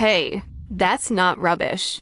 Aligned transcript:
Hey, 0.00 0.42
that's 0.70 1.10
not 1.10 1.38
rubbish. 1.38 2.00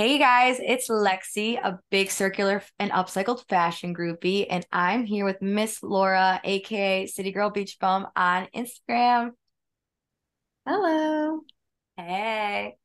Hey 0.00 0.16
guys, 0.16 0.58
it's 0.62 0.88
Lexi, 0.88 1.62
a 1.62 1.78
big 1.90 2.10
circular 2.10 2.62
and 2.78 2.90
upcycled 2.90 3.46
fashion 3.50 3.94
groupie, 3.94 4.46
and 4.48 4.66
I'm 4.72 5.04
here 5.04 5.26
with 5.26 5.42
Miss 5.42 5.82
Laura, 5.82 6.40
aka 6.42 7.04
City 7.04 7.32
Girl 7.32 7.50
Beach 7.50 7.76
Bum, 7.78 8.06
on 8.16 8.48
Instagram. 8.56 9.32
Hello. 10.66 11.40
Hey. 11.98 12.76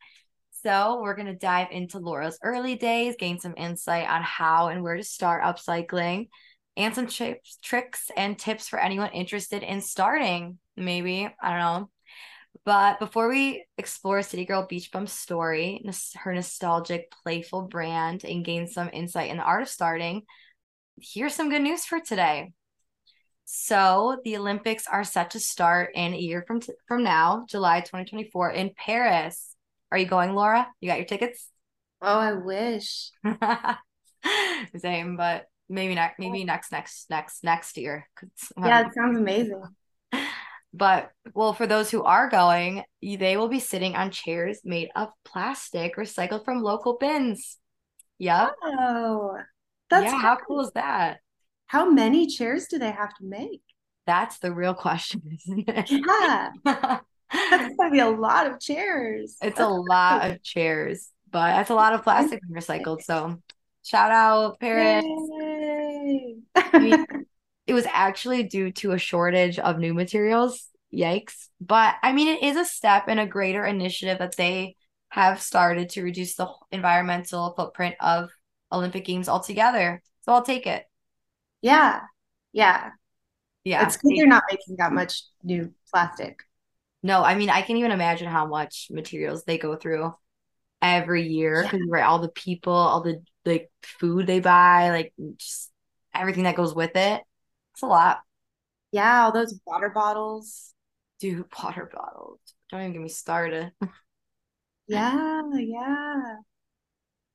So, 0.62 0.99
we're 1.02 1.16
going 1.16 1.27
to 1.27 1.35
dive 1.35 1.70
into 1.71 1.99
Laura's 1.99 2.38
early 2.43 2.76
days, 2.76 3.16
gain 3.18 3.40
some 3.40 3.54
insight 3.55 4.09
on 4.09 4.21
how 4.21 4.68
and 4.68 4.84
where 4.84 4.98
to 4.98 5.04
start 5.05 5.41
upcycling, 5.41 6.27
and 6.76 6.93
some 6.93 7.07
tips, 7.07 7.59
tricks 7.63 8.12
and 8.18 8.38
tips 8.38 8.68
for 8.68 8.77
anyone 8.77 9.12
interested 9.12 9.63
in 9.63 9.79
starting. 9.79 10.59
Maybe, 10.76 11.34
I 11.41 11.49
don't 11.49 11.59
know. 11.59 11.90
But 12.64 13.00
before 13.00 13.27
we 13.27 13.66
explore 13.77 14.22
City 14.22 14.45
Girl 14.45 14.66
Beach 14.68 14.91
Bum's 14.91 15.12
story, 15.12 15.86
her 16.16 16.34
nostalgic, 16.34 17.12
playful 17.23 17.63
brand, 17.63 18.23
and 18.23 18.46
gain 18.46 18.68
some 18.68 18.90
insight 18.94 19.30
in 19.30 19.38
the 19.38 19.44
art 19.44 19.63
of 19.63 19.70
starting, 19.70 20.23
here's 20.99 21.36
some 21.36 21.49
good 21.49 21.62
news 21.62 21.86
for 21.86 21.99
today. 21.99 22.54
So 23.46 24.20
the 24.23 24.38
Olympics 24.38 24.88
are 24.88 25.04
set 25.04 25.32
to 25.32 25.40
start 25.40 25.91
in 25.94 26.13
a 26.13 26.18
year 26.18 26.44
from 26.48 26.62
t- 26.62 26.74
from 26.88 27.04
now, 27.04 27.46
July 27.48 27.82
2024 27.82 28.52
in 28.52 28.72
Paris. 28.76 29.55
Are 29.91 29.98
you 29.98 30.07
going, 30.07 30.34
Laura? 30.34 30.68
You 30.79 30.90
got 30.90 30.98
your 30.98 31.05
tickets? 31.05 31.49
Oh, 32.01 32.20
I 32.20 32.34
wish. 32.34 33.12
Same, 34.77 35.16
but 35.16 35.46
maybe 35.70 35.94
next, 35.94 36.18
maybe 36.18 36.44
next, 36.44 36.72
next, 36.72 37.10
next, 37.10 37.44
next 37.44 37.77
year. 37.77 38.10
Yeah, 38.57 38.79
um, 38.79 38.88
it 38.88 38.94
sounds 38.94 39.18
amazing. 39.18 39.62
But 40.76 41.12
well, 41.34 41.54
for 41.54 41.65
those 41.65 41.90
who 41.90 42.04
are 42.04 42.29
going, 42.29 42.84
they 43.01 43.37
will 43.37 43.48
be 43.48 43.59
sitting 43.59 43.95
on 43.95 44.12
chairs 44.12 44.59
made 44.65 44.90
of 44.95 45.09
plastic 45.23 45.95
recycled 45.95 46.43
from 46.43 46.62
local 46.62 46.98
bins. 46.98 47.57
Yep. 48.20 48.55
Oh, 48.62 49.37
that's 49.90 50.12
yeah. 50.12 50.20
How 50.20 50.35
cool 50.35 50.62
is 50.62 50.71
that? 50.76 51.20
How 51.67 51.90
many 51.90 52.27
chairs 52.27 52.67
do 52.67 52.77
they 52.77 52.91
have 52.91 53.13
to 53.15 53.23
make? 53.23 53.62
That's 54.05 54.40
the 54.40 54.51
real 54.51 54.73
question, 54.73 55.21
isn't 55.34 55.70
it? 55.70 55.91
Yeah. 55.91 56.51
that's 56.65 57.04
gonna 57.77 57.91
be 57.91 57.99
a 57.99 58.10
lot 58.10 58.48
of 58.48 58.60
chairs. 58.60 59.37
It's 59.41 59.60
a 59.62 59.67
lot 59.67 60.29
of 60.29 60.43
chairs, 60.43 61.10
but 61.32 61.51
that's 61.51 61.70
a 61.70 61.76
lot 61.76 61.93
of 61.93 62.04
plastic 62.04 62.41
recycled. 62.51 63.01
So 63.01 63.41
shout 63.84 64.12
out 64.12 64.59
Paris. 64.59 65.06
it 67.68 67.74
was 67.74 67.85
actually 67.91 68.44
due 68.44 68.72
to 68.72 68.91
a 68.91 68.97
shortage 68.97 69.59
of 69.59 69.80
new 69.80 69.94
materials. 69.94 70.68
Yikes. 70.94 71.47
But 71.59 71.96
I 72.03 72.13
mean, 72.13 72.28
it 72.28 72.44
is 72.44 72.56
a 72.57 72.66
step 72.66 73.09
in 73.09 73.19
a 73.19 73.28
greater 73.28 73.66
initiative 73.66 74.19
that 74.19 74.38
they 74.38 74.75
have 75.09 75.41
started 75.41 75.90
to 75.90 76.03
reduce 76.03 76.35
the 76.35 76.47
environmental 76.72 77.53
footprint 77.56 77.96
of 78.00 78.30
Olympic 78.72 79.06
Games 79.06 79.28
altogether. 79.28 80.02
So 80.24 80.34
I'll 80.34 80.44
take 80.44 80.68
it. 80.68 80.85
Yeah. 81.62 82.02
Yeah. 82.53 82.91
Yeah. 83.63 83.85
It's 83.85 83.97
good 83.97 84.13
they're 84.16 84.28
not 84.28 84.44
making 84.50 84.78
that 84.78 84.94
much 84.94 85.24
new 85.44 85.74
plastic. 85.91 86.40
No, 87.03 87.24
I 87.24 87.35
mean, 87.35 87.50
I 87.50 87.62
can 87.62 87.78
even 87.78 87.91
imagine 87.91 88.28
how 88.28 88.47
much 88.47 88.88
materials 88.90 89.44
they 89.44 89.57
go 89.57 89.75
through 89.75 90.13
every 90.81 91.28
year 91.28 91.63
because 91.63 91.79
yeah. 91.79 91.91
right, 91.91 92.03
all 92.03 92.19
the 92.19 92.29
people, 92.29 92.73
all 92.73 93.01
the 93.01 93.22
like 93.45 93.72
food 93.84 94.28
they 94.28 94.39
buy, 94.39 94.89
like 94.89 95.13
just 95.38 95.72
everything 96.13 96.44
that 96.44 96.56
goes 96.56 96.73
with 96.73 96.95
it. 96.95 97.22
It's 97.75 97.84
a 97.84 97.88
lot. 97.88 98.19
Yeah, 98.94 99.25
all 99.25 99.34
those 99.34 99.59
water 99.68 99.90
bottles. 99.90 100.74
Dude, 101.19 101.44
water 101.62 101.91
bottles. 101.94 102.40
Don't 102.72 102.80
even 102.80 102.94
get 102.94 103.02
me 103.02 103.09
started. 103.09 103.74
yeah, 104.88 105.41
yeah. 105.53 106.38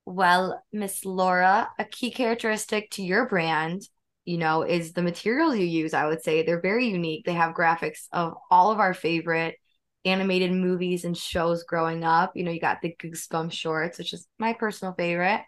Well, 0.05 0.63
Miss 0.73 1.05
Laura, 1.05 1.69
a 1.77 1.85
key 1.85 2.09
characteristic 2.09 2.89
to 2.91 3.03
your 3.03 3.27
brand, 3.27 3.83
you 4.25 4.39
know, 4.39 4.63
is 4.63 4.93
the 4.93 5.03
materials 5.03 5.57
you 5.57 5.65
use. 5.65 5.93
I 5.93 6.07
would 6.07 6.23
say 6.23 6.41
they're 6.41 6.59
very 6.59 6.87
unique. 6.87 7.23
They 7.23 7.33
have 7.33 7.53
graphics 7.53 8.07
of 8.11 8.33
all 8.49 8.71
of 8.71 8.79
our 8.79 8.95
favorite 8.95 9.57
animated 10.05 10.51
movies 10.51 11.05
and 11.05 11.15
shows 11.15 11.65
growing 11.65 12.03
up. 12.03 12.31
You 12.33 12.45
know, 12.45 12.51
you 12.51 12.59
got 12.59 12.81
the 12.81 12.95
Goosebumps 12.99 13.53
shorts, 13.53 13.99
which 13.99 14.13
is 14.13 14.27
my 14.39 14.53
personal 14.53 14.95
favorite. 14.95 15.41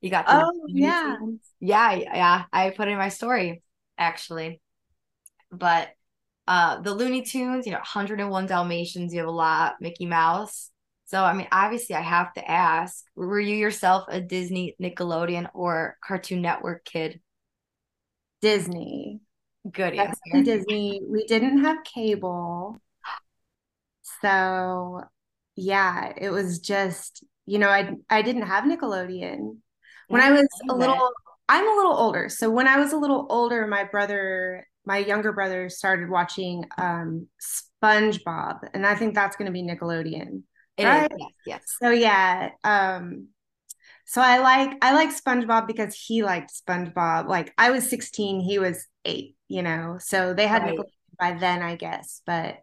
You 0.00 0.10
got 0.10 0.26
the 0.26 0.44
oh 0.44 0.64
yeah, 0.66 1.14
yeah, 1.60 1.92
yeah. 1.92 2.44
I 2.52 2.70
put 2.70 2.88
in 2.88 2.98
my 2.98 3.10
story 3.10 3.62
actually. 4.00 4.60
But 5.52 5.90
uh 6.48 6.80
the 6.80 6.94
Looney 6.94 7.22
Tunes, 7.22 7.66
you 7.66 7.72
know, 7.72 7.78
101 7.78 8.46
Dalmatians, 8.46 9.12
you 9.12 9.20
have 9.20 9.28
a 9.28 9.32
lot, 9.32 9.76
Mickey 9.80 10.06
Mouse. 10.06 10.70
So 11.06 11.22
I 11.22 11.34
mean, 11.34 11.48
obviously 11.52 11.94
I 11.94 12.00
have 12.00 12.32
to 12.34 12.50
ask, 12.50 13.04
were 13.14 13.40
you 13.40 13.56
yourself 13.56 14.04
a 14.08 14.20
Disney, 14.20 14.74
Nickelodeon, 14.80 15.48
or 15.54 15.98
Cartoon 16.04 16.40
Network 16.42 16.84
kid? 16.84 17.20
Disney. 18.40 19.20
Good. 19.70 20.00
Disney. 20.32 21.02
We 21.06 21.26
didn't 21.26 21.64
have 21.64 21.84
cable. 21.84 22.80
So 24.22 25.02
yeah, 25.56 26.12
it 26.16 26.30
was 26.30 26.60
just, 26.60 27.24
you 27.46 27.58
know, 27.58 27.68
I 27.68 27.94
I 28.08 28.22
didn't 28.22 28.42
have 28.42 28.64
Nickelodeon. 28.64 29.58
When 30.08 30.22
I 30.22 30.32
was 30.32 30.48
a 30.68 30.74
little 30.74 31.10
I'm 31.50 31.66
a 31.66 31.74
little 31.74 31.94
older. 31.94 32.28
So 32.28 32.48
when 32.48 32.68
I 32.68 32.78
was 32.78 32.92
a 32.92 32.96
little 32.96 33.26
older, 33.28 33.66
my 33.66 33.82
brother, 33.82 34.68
my 34.86 34.98
younger 34.98 35.32
brother 35.32 35.68
started 35.68 36.08
watching 36.08 36.64
um 36.78 37.26
SpongeBob, 37.82 38.60
and 38.72 38.86
I 38.86 38.94
think 38.94 39.16
that's 39.16 39.34
going 39.34 39.46
to 39.46 39.52
be 39.52 39.64
Nickelodeon. 39.64 40.42
Right? 40.78 41.10
Is, 41.10 41.18
yes, 41.18 41.30
yes. 41.46 41.76
So 41.82 41.90
yeah, 41.90 42.50
um 42.62 43.28
so 44.06 44.22
I 44.22 44.38
like 44.38 44.78
I 44.80 44.94
like 44.94 45.10
SpongeBob 45.10 45.66
because 45.66 45.92
he 45.92 46.22
liked 46.22 46.52
SpongeBob. 46.54 47.26
Like 47.26 47.52
I 47.58 47.72
was 47.72 47.90
16, 47.90 48.40
he 48.40 48.60
was 48.60 48.86
8, 49.04 49.34
you 49.48 49.62
know. 49.62 49.96
So 49.98 50.32
they 50.34 50.46
had 50.46 50.62
right. 50.62 50.78
Nickelodeon 50.78 51.18
by 51.18 51.32
then, 51.32 51.62
I 51.62 51.74
guess, 51.74 52.22
but 52.26 52.58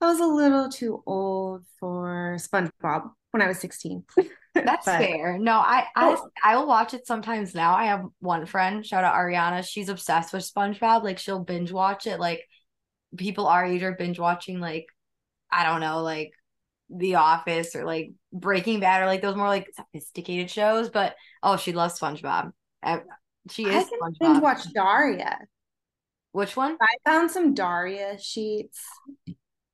I 0.00 0.06
was 0.06 0.18
a 0.18 0.26
little 0.26 0.68
too 0.68 1.00
old 1.06 1.64
for 1.78 2.38
SpongeBob 2.40 3.10
when 3.30 3.42
I 3.42 3.48
was 3.48 3.58
16. 3.58 4.04
That's 4.54 4.86
but, 4.86 4.98
fair. 4.98 5.38
No, 5.38 5.52
I 5.52 5.86
oh. 5.96 6.12
I 6.12 6.14
oh. 6.14 6.28
I 6.42 6.56
will 6.56 6.66
watch 6.66 6.94
it 6.94 7.06
sometimes 7.06 7.54
now. 7.54 7.74
I 7.74 7.86
have 7.86 8.04
one 8.20 8.46
friend, 8.46 8.84
shout 8.84 9.04
out 9.04 9.14
Ariana. 9.14 9.66
She's 9.66 9.88
obsessed 9.88 10.32
with 10.32 10.50
SpongeBob. 10.50 11.02
Like 11.02 11.18
she'll 11.18 11.44
binge 11.44 11.72
watch 11.72 12.06
it. 12.06 12.18
Like 12.20 12.42
people 13.16 13.46
our 13.46 13.64
age 13.64 13.82
are 13.82 13.92
binge 13.92 14.18
watching 14.18 14.60
like 14.60 14.86
I 15.50 15.64
don't 15.64 15.80
know, 15.80 16.02
like 16.02 16.32
The 16.90 17.16
Office 17.16 17.76
or 17.76 17.84
like 17.84 18.12
Breaking 18.32 18.80
Bad 18.80 19.02
or 19.02 19.06
like 19.06 19.22
those 19.22 19.36
more 19.36 19.48
like 19.48 19.70
sophisticated 19.74 20.50
shows. 20.50 20.88
But 20.88 21.14
oh, 21.42 21.56
she 21.56 21.72
loves 21.72 21.98
SpongeBob. 21.98 22.52
She 23.50 23.64
is. 23.64 23.74
I 23.74 23.84
can 23.84 24.00
SpongeBob. 24.00 24.18
binge 24.20 24.40
watch 24.40 24.72
Daria. 24.72 25.38
Which 26.32 26.56
one? 26.56 26.76
I 26.80 27.10
found 27.10 27.30
some 27.30 27.54
Daria 27.54 28.18
sheets. 28.18 28.82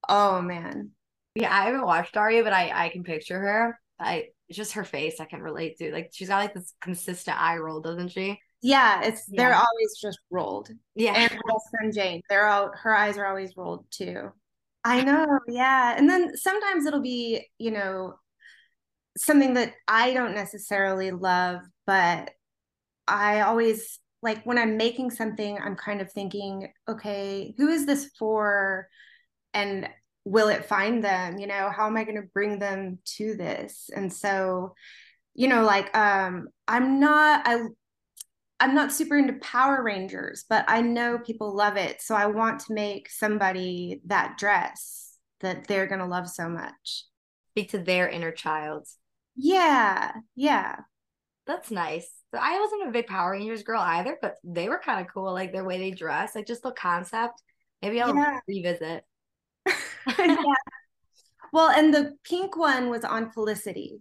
Oh 0.08 0.40
man. 0.42 0.90
Yeah, 1.34 1.54
I 1.54 1.64
haven't 1.64 1.86
watched 1.86 2.14
Daria, 2.14 2.42
but 2.42 2.52
I 2.52 2.70
I 2.86 2.88
can 2.90 3.04
picture 3.04 3.38
her. 3.40 3.78
I 3.98 4.28
it's 4.48 4.56
just 4.56 4.72
her 4.72 4.84
face 4.84 5.20
I 5.20 5.24
can 5.24 5.40
relate 5.40 5.78
to. 5.78 5.92
Like 5.92 6.10
she's 6.12 6.28
got 6.28 6.38
like 6.38 6.54
this 6.54 6.74
consistent 6.80 7.40
eye 7.40 7.56
roll, 7.56 7.80
doesn't 7.80 8.08
she? 8.08 8.38
Yeah, 8.62 9.02
it's 9.02 9.24
yeah. 9.28 9.42
they're 9.42 9.54
always 9.54 9.98
just 10.00 10.18
rolled. 10.30 10.70
Yeah. 10.94 11.14
And 11.14 11.30
her 11.32 11.40
best 11.48 11.70
friend 11.70 11.92
Jane, 11.92 12.22
they're 12.28 12.48
all 12.48 12.70
her 12.82 12.94
eyes 12.94 13.18
are 13.18 13.26
always 13.26 13.56
rolled 13.56 13.86
too. 13.90 14.30
I 14.84 15.02
know, 15.04 15.38
yeah. 15.48 15.94
And 15.96 16.10
then 16.10 16.36
sometimes 16.36 16.86
it'll 16.86 17.02
be, 17.02 17.48
you 17.58 17.70
know, 17.70 18.14
something 19.16 19.54
that 19.54 19.74
I 19.86 20.12
don't 20.12 20.34
necessarily 20.34 21.12
love, 21.12 21.60
but 21.86 22.30
I 23.06 23.42
always 23.42 24.00
like 24.22 24.44
when 24.44 24.58
I'm 24.58 24.76
making 24.76 25.10
something, 25.10 25.58
I'm 25.58 25.76
kind 25.76 26.00
of 26.00 26.10
thinking, 26.12 26.72
okay, 26.88 27.54
who 27.56 27.68
is 27.68 27.86
this 27.86 28.10
for? 28.18 28.88
And 29.54 29.88
will 30.24 30.48
it 30.48 30.64
find 30.66 31.02
them 31.02 31.38
you 31.38 31.46
know 31.46 31.70
how 31.74 31.86
am 31.86 31.96
i 31.96 32.04
going 32.04 32.16
to 32.16 32.28
bring 32.34 32.58
them 32.58 32.98
to 33.04 33.34
this 33.34 33.90
and 33.94 34.12
so 34.12 34.74
you 35.34 35.48
know 35.48 35.64
like 35.64 35.94
um 35.96 36.48
i'm 36.68 37.00
not 37.00 37.42
i 37.46 37.60
i'm 38.60 38.74
not 38.74 38.92
super 38.92 39.16
into 39.18 39.32
power 39.34 39.82
rangers 39.82 40.44
but 40.48 40.64
i 40.68 40.80
know 40.80 41.18
people 41.18 41.54
love 41.54 41.76
it 41.76 42.00
so 42.00 42.14
i 42.14 42.26
want 42.26 42.60
to 42.60 42.72
make 42.74 43.08
somebody 43.10 44.00
that 44.06 44.36
dress 44.38 45.16
that 45.40 45.66
they're 45.66 45.86
going 45.86 46.00
to 46.00 46.06
love 46.06 46.28
so 46.28 46.48
much 46.48 47.04
speak 47.52 47.70
to 47.70 47.78
their 47.78 48.08
inner 48.08 48.32
child 48.32 48.86
yeah 49.36 50.12
yeah 50.34 50.76
that's 51.46 51.70
nice 51.70 52.10
So 52.32 52.38
I 52.40 52.60
wasn't 52.60 52.88
a 52.88 52.92
big 52.92 53.06
Power 53.08 53.32
Rangers 53.32 53.62
girl 53.62 53.80
either, 53.80 54.18
but 54.22 54.36
they 54.44 54.68
were 54.68 54.78
kind 54.84 55.00
of 55.00 55.12
cool, 55.12 55.32
like 55.32 55.52
their 55.52 55.64
way 55.64 55.78
they 55.78 55.90
dress, 55.92 56.34
like 56.34 56.46
just 56.46 56.62
the 56.62 56.72
concept. 56.72 57.42
Maybe 57.82 58.00
I'll 58.00 58.14
Yeah. 58.14 58.40
revisit. 58.48 59.04
yeah. 60.18 60.36
Well, 61.52 61.68
and 61.68 61.92
the 61.92 62.16
pink 62.24 62.56
one 62.56 62.88
was 62.88 63.04
on 63.04 63.30
Felicity. 63.30 64.00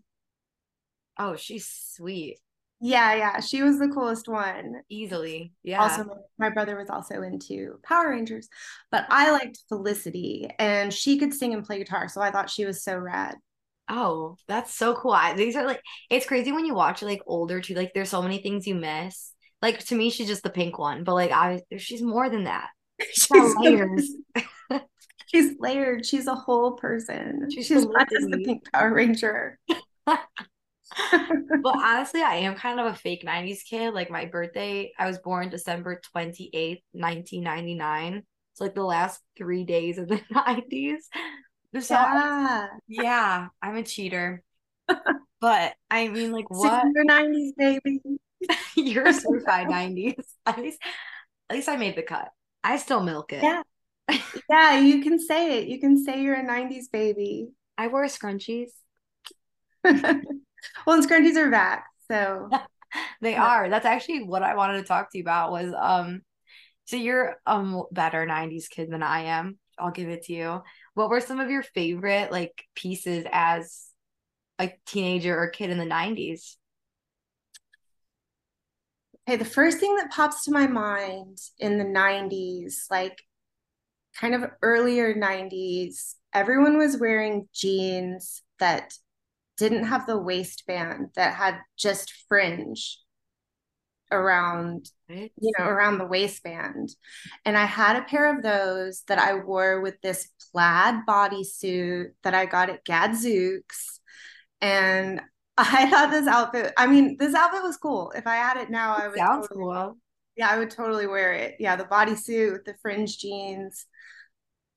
Oh, 1.17 1.35
she's 1.35 1.67
sweet. 1.67 2.37
Yeah, 2.83 3.13
yeah, 3.13 3.39
she 3.41 3.61
was 3.61 3.77
the 3.77 3.89
coolest 3.89 4.27
one. 4.27 4.81
Easily. 4.89 5.53
Yeah. 5.61 5.81
Also, 5.81 6.05
my, 6.39 6.49
brother 6.49 6.75
was 6.75 6.89
also 6.89 7.21
into 7.21 7.79
Power 7.83 8.09
Rangers, 8.09 8.49
but 8.89 9.05
I 9.09 9.29
liked 9.29 9.59
Felicity, 9.69 10.49
and 10.57 10.91
she 10.91 11.19
could 11.19 11.31
sing 11.31 11.53
and 11.53 11.63
play 11.63 11.77
guitar, 11.77 12.07
so 12.07 12.21
I 12.21 12.31
thought 12.31 12.49
she 12.49 12.65
was 12.65 12.83
so 12.83 12.97
rad. 12.97 13.35
Oh, 13.87 14.35
that's 14.47 14.73
so 14.73 14.95
cool. 14.95 15.11
I, 15.11 15.33
these 15.33 15.55
are 15.55 15.65
like 15.65 15.81
it's 16.09 16.25
crazy 16.25 16.51
when 16.51 16.65
you 16.65 16.73
watch 16.73 17.03
like 17.03 17.21
older 17.27 17.61
too. 17.61 17.75
Like 17.75 17.93
there's 17.93 18.09
so 18.09 18.21
many 18.23 18.41
things 18.41 18.65
you 18.65 18.73
miss. 18.73 19.33
Like 19.61 19.79
to 19.85 19.95
me, 19.95 20.09
she's 20.09 20.27
just 20.27 20.41
the 20.41 20.49
pink 20.49 20.79
one, 20.79 21.03
but 21.03 21.13
like 21.13 21.31
I, 21.31 21.61
she's 21.77 22.01
more 22.01 22.29
than 22.29 22.45
that. 22.45 22.69
She's, 23.11 23.55
layers. 23.57 24.11
she's 25.31 25.53
layered. 25.59 26.05
She's 26.05 26.27
a 26.27 26.35
whole 26.35 26.73
person. 26.73 27.49
She's 27.51 27.67
She's, 27.67 27.85
not 27.85 28.09
just 28.09 28.29
the 28.29 28.43
pink 28.43 28.63
Power 28.71 28.93
Ranger. 28.93 29.57
But 31.63 31.77
honestly, 31.77 32.21
I 32.21 32.35
am 32.35 32.55
kind 32.55 32.77
of 32.77 32.85
a 32.85 32.93
fake 32.93 33.23
90s 33.25 33.63
kid. 33.63 33.93
Like 33.93 34.09
my 34.09 34.25
birthday, 34.25 34.91
I 34.99 35.07
was 35.07 35.19
born 35.19 35.49
December 35.49 36.01
28th, 36.13 36.81
1999. 36.91 38.23
It's 38.51 38.59
like 38.59 38.75
the 38.75 38.83
last 38.83 39.21
three 39.37 39.63
days 39.63 39.97
of 39.97 40.09
the 40.09 40.17
90s. 40.33 40.97
So 41.79 41.93
yeah. 41.93 42.67
yeah, 42.89 43.47
I'm 43.61 43.77
a 43.77 43.83
cheater. 43.83 44.43
But 45.39 45.75
I 45.89 46.09
mean, 46.09 46.33
like, 46.33 46.47
So 46.51 46.59
what? 46.59 46.83
you're 46.93 47.05
90s, 47.05 47.51
baby. 47.57 48.01
You're 48.75 49.07
a 49.07 49.13
certified 49.13 49.67
90s. 49.67 50.25
At 50.45 50.59
least, 50.59 50.79
at 51.49 51.55
least 51.55 51.69
I 51.69 51.77
made 51.77 51.95
the 51.95 52.03
cut. 52.03 52.29
I 52.65 52.75
still 52.77 53.01
milk 53.01 53.31
it. 53.31 53.43
Yeah. 53.43 53.61
Yeah, 54.49 54.79
you 54.79 55.01
can 55.03 55.19
say 55.19 55.59
it. 55.59 55.67
You 55.67 55.79
can 55.79 56.03
say 56.03 56.21
you're 56.21 56.35
a 56.35 56.43
90s 56.43 56.89
baby. 56.89 57.49
I 57.77 57.87
wore 57.87 58.05
scrunchies. 58.05 58.71
well, 59.83 59.95
and 60.87 61.07
scrunchies 61.09 61.37
are 61.37 61.49
back. 61.49 61.85
So, 62.09 62.49
They 63.21 63.35
Yeah. 63.35 63.43
are. 63.43 63.69
That's 63.69 63.85
actually 63.85 64.23
what 64.23 64.43
I 64.43 64.55
wanted 64.55 64.81
to 64.81 64.87
talk 64.87 65.11
to 65.11 65.17
you 65.17 65.23
about 65.23 65.51
was 65.51 65.73
um 65.77 66.21
so 66.85 66.97
you're 66.97 67.37
a 67.45 67.81
better 67.91 68.25
90s 68.25 68.67
kid 68.69 68.91
than 68.91 69.03
I 69.03 69.23
am. 69.23 69.59
I'll 69.79 69.91
give 69.91 70.09
it 70.09 70.23
to 70.25 70.33
you. 70.33 70.63
What 70.95 71.09
were 71.09 71.21
some 71.21 71.39
of 71.39 71.49
your 71.51 71.63
favorite 71.63 72.31
like 72.31 72.63
pieces 72.75 73.25
as 73.31 73.87
a 74.59 74.73
teenager 74.87 75.37
or 75.37 75.49
kid 75.49 75.71
in 75.71 75.79
the 75.79 75.85
90s? 75.85 76.57
okay, 79.27 79.37
the 79.37 79.45
first 79.45 79.79
thing 79.79 79.95
that 79.95 80.11
pops 80.11 80.43
to 80.45 80.51
my 80.51 80.67
mind 80.67 81.37
in 81.59 81.77
the 81.77 81.83
90s, 81.83 82.87
like 82.89 83.21
kind 84.19 84.35
of 84.35 84.49
earlier 84.61 85.13
90s, 85.13 86.15
everyone 86.33 86.77
was 86.77 86.97
wearing 86.97 87.47
jeans 87.53 88.41
that 88.59 88.93
didn't 89.57 89.85
have 89.85 90.07
the 90.07 90.17
waistband, 90.17 91.09
that 91.15 91.33
had 91.35 91.59
just 91.77 92.13
fringe 92.27 92.99
around 94.11 94.89
Right? 95.09 95.31
you 95.39 95.51
know, 95.57 95.65
around 95.65 95.97
the 95.97 96.05
waistband. 96.05 96.89
And 97.45 97.57
I 97.57 97.65
had 97.65 97.95
a 97.97 98.03
pair 98.03 98.35
of 98.35 98.43
those 98.43 99.03
that 99.07 99.19
I 99.19 99.35
wore 99.35 99.81
with 99.81 99.99
this 100.01 100.29
plaid 100.51 101.05
bodysuit 101.07 102.11
that 102.23 102.33
I 102.33 102.45
got 102.45 102.69
at 102.69 102.85
Gadzooks. 102.85 103.99
And 104.61 105.21
I 105.57 105.89
thought 105.89 106.11
this 106.11 106.27
outfit, 106.27 106.73
I 106.77 106.87
mean, 106.87 107.17
this 107.19 107.35
outfit 107.35 107.63
was 107.63 107.77
cool. 107.77 108.11
If 108.15 108.27
I 108.27 108.35
had 108.35 108.57
it 108.57 108.69
now, 108.69 108.95
I 108.95 109.07
would 109.09 109.17
Sounds 109.17 109.47
totally, 109.47 109.65
cool. 109.73 109.97
yeah, 110.37 110.49
I 110.49 110.59
would 110.59 110.71
totally 110.71 111.07
wear 111.07 111.33
it. 111.33 111.55
Yeah, 111.59 111.75
the 111.75 111.85
bodysuit 111.85 112.53
with 112.53 112.65
the 112.65 112.75
fringe 112.81 113.17
jeans. 113.19 113.85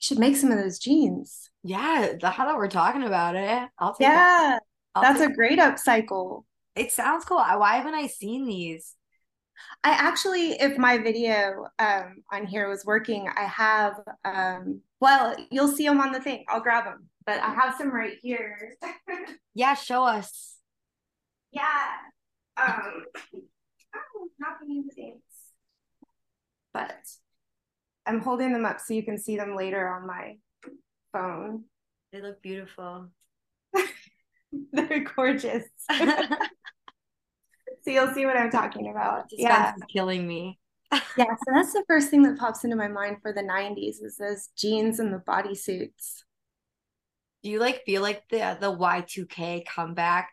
Should 0.04 0.18
make 0.18 0.36
some 0.36 0.50
of 0.52 0.58
those 0.58 0.78
jeans. 0.78 1.48
Yeah, 1.62 2.12
the, 2.20 2.28
how 2.28 2.44
that 2.44 2.56
we're 2.56 2.68
talking 2.68 3.04
about 3.04 3.36
it. 3.36 3.68
I'll 3.78 3.94
take 3.94 4.06
that. 4.06 4.50
Yeah, 4.50 4.58
I'll 4.94 5.02
that's 5.02 5.20
take- 5.20 5.30
a 5.30 5.32
great 5.32 5.58
upcycle. 5.58 6.44
it 6.76 6.92
sounds 6.92 7.24
cool. 7.24 7.38
Why 7.38 7.76
haven't 7.76 7.94
I 7.94 8.06
seen 8.08 8.44
these? 8.44 8.94
I 9.82 9.92
actually, 9.92 10.50
if 10.60 10.76
my 10.76 10.98
video 10.98 11.68
um, 11.78 12.22
on 12.30 12.44
here 12.46 12.68
was 12.68 12.84
working, 12.84 13.30
I 13.34 13.44
have, 13.44 13.94
um, 14.26 14.82
well, 15.00 15.34
you'll 15.50 15.68
see 15.68 15.86
them 15.86 16.00
on 16.02 16.12
the 16.12 16.20
thing. 16.20 16.44
I'll 16.48 16.60
grab 16.60 16.84
them, 16.84 17.08
but 17.24 17.40
I 17.40 17.54
have 17.54 17.76
some 17.78 17.90
right 17.90 18.18
here. 18.20 18.76
Yeah, 19.54 19.74
show 19.74 20.04
us. 20.04 20.56
yeah. 21.52 21.86
Um, 22.58 23.04
not 24.38 24.58
the 24.60 24.82
things, 24.94 25.22
but 26.74 26.94
I'm 28.06 28.20
holding 28.20 28.52
them 28.52 28.64
up 28.64 28.80
so 28.80 28.94
you 28.94 29.02
can 29.02 29.18
see 29.18 29.36
them 29.36 29.56
later 29.56 29.88
on 29.88 30.06
my 30.06 30.36
phone. 31.12 31.64
They 32.12 32.20
look 32.20 32.42
beautiful. 32.42 33.08
They're 34.72 35.04
gorgeous. 35.16 35.64
so 35.90 35.98
you'll 37.86 38.14
see 38.14 38.26
what 38.26 38.36
I'm 38.36 38.50
talking 38.50 38.90
about. 38.90 39.30
Suspense 39.30 39.50
Yeah. 39.50 39.74
is 39.76 39.82
killing 39.92 40.26
me. 40.26 40.58
Yeah, 41.16 41.24
so 41.36 41.52
that's 41.54 41.72
the 41.72 41.84
first 41.86 42.10
thing 42.10 42.22
that 42.22 42.38
pops 42.38 42.64
into 42.64 42.76
my 42.76 42.88
mind 42.88 43.18
for 43.22 43.32
the 43.32 43.42
90s 43.42 44.02
is 44.02 44.16
those 44.16 44.48
jeans 44.56 44.98
and 45.00 45.12
the 45.12 45.18
bodysuits. 45.18 46.22
Do 47.42 47.50
you 47.50 47.58
like 47.58 47.84
feel 47.84 48.02
like 48.02 48.24
the 48.30 48.56
the 48.60 48.70
Y2K 48.70 49.64
comeback 49.68 50.30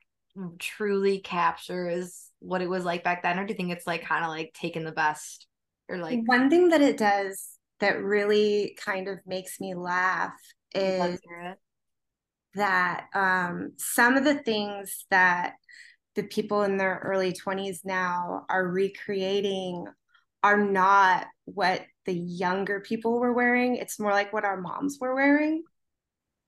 truly 0.60 1.20
captures 1.20 2.30
what 2.40 2.62
it 2.62 2.70
was 2.70 2.86
like 2.86 3.04
back 3.04 3.22
then, 3.24 3.38
or 3.38 3.46
do 3.46 3.52
you 3.54 3.58
think 3.58 3.72
it's 3.72 3.86
like 3.88 4.04
kind 4.04 4.24
of 4.24 4.30
like 4.30 4.54
taking 4.54 4.84
the 4.86 4.92
best 4.92 5.48
or 5.90 5.98
like 5.98 6.24
One 6.26 6.50
thing 6.50 6.70
that 6.70 6.82
it 6.82 6.98
does 6.98 7.51
that 7.82 8.02
really 8.02 8.78
kind 8.84 9.08
of 9.08 9.20
makes 9.26 9.60
me 9.60 9.76
laugh 9.76 10.34
is 10.74 11.00
let's 11.00 11.22
hear 11.24 11.42
it? 11.42 11.58
that 12.56 13.08
um, 13.14 13.74
some 13.78 14.18
of 14.18 14.24
the 14.24 14.36
things 14.36 15.06
that 15.10 15.54
the 16.16 16.24
people 16.24 16.64
in 16.64 16.78
their 16.78 17.00
early 17.04 17.34
20s 17.34 17.80
now 17.86 18.46
are 18.50 18.68
recreating 18.68 19.86
are 20.44 20.58
not 20.58 21.28
what 21.46 21.82
the 22.06 22.14
younger 22.14 22.80
people 22.80 23.20
were 23.20 23.34
wearing. 23.34 23.76
It's 23.76 24.00
more 24.00 24.12
like 24.12 24.34
what 24.34 24.44
our 24.44 24.60
moms 24.60 24.98
were 25.00 25.16
wearing. 25.16 25.64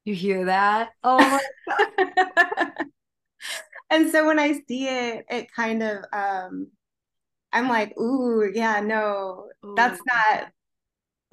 You 0.03 0.15
hear 0.15 0.45
that? 0.45 0.89
Oh 1.03 1.17
my 1.17 1.41
God. 1.69 2.69
and 3.89 4.11
so 4.11 4.25
when 4.25 4.39
I 4.39 4.53
see 4.67 4.87
it, 4.87 5.25
it 5.29 5.47
kind 5.55 5.83
of 5.83 6.03
um 6.11 6.67
I'm 7.53 7.69
like, 7.69 7.97
ooh, 7.99 8.51
yeah, 8.51 8.79
no, 8.79 9.49
that's 9.75 10.01
not 10.07 10.47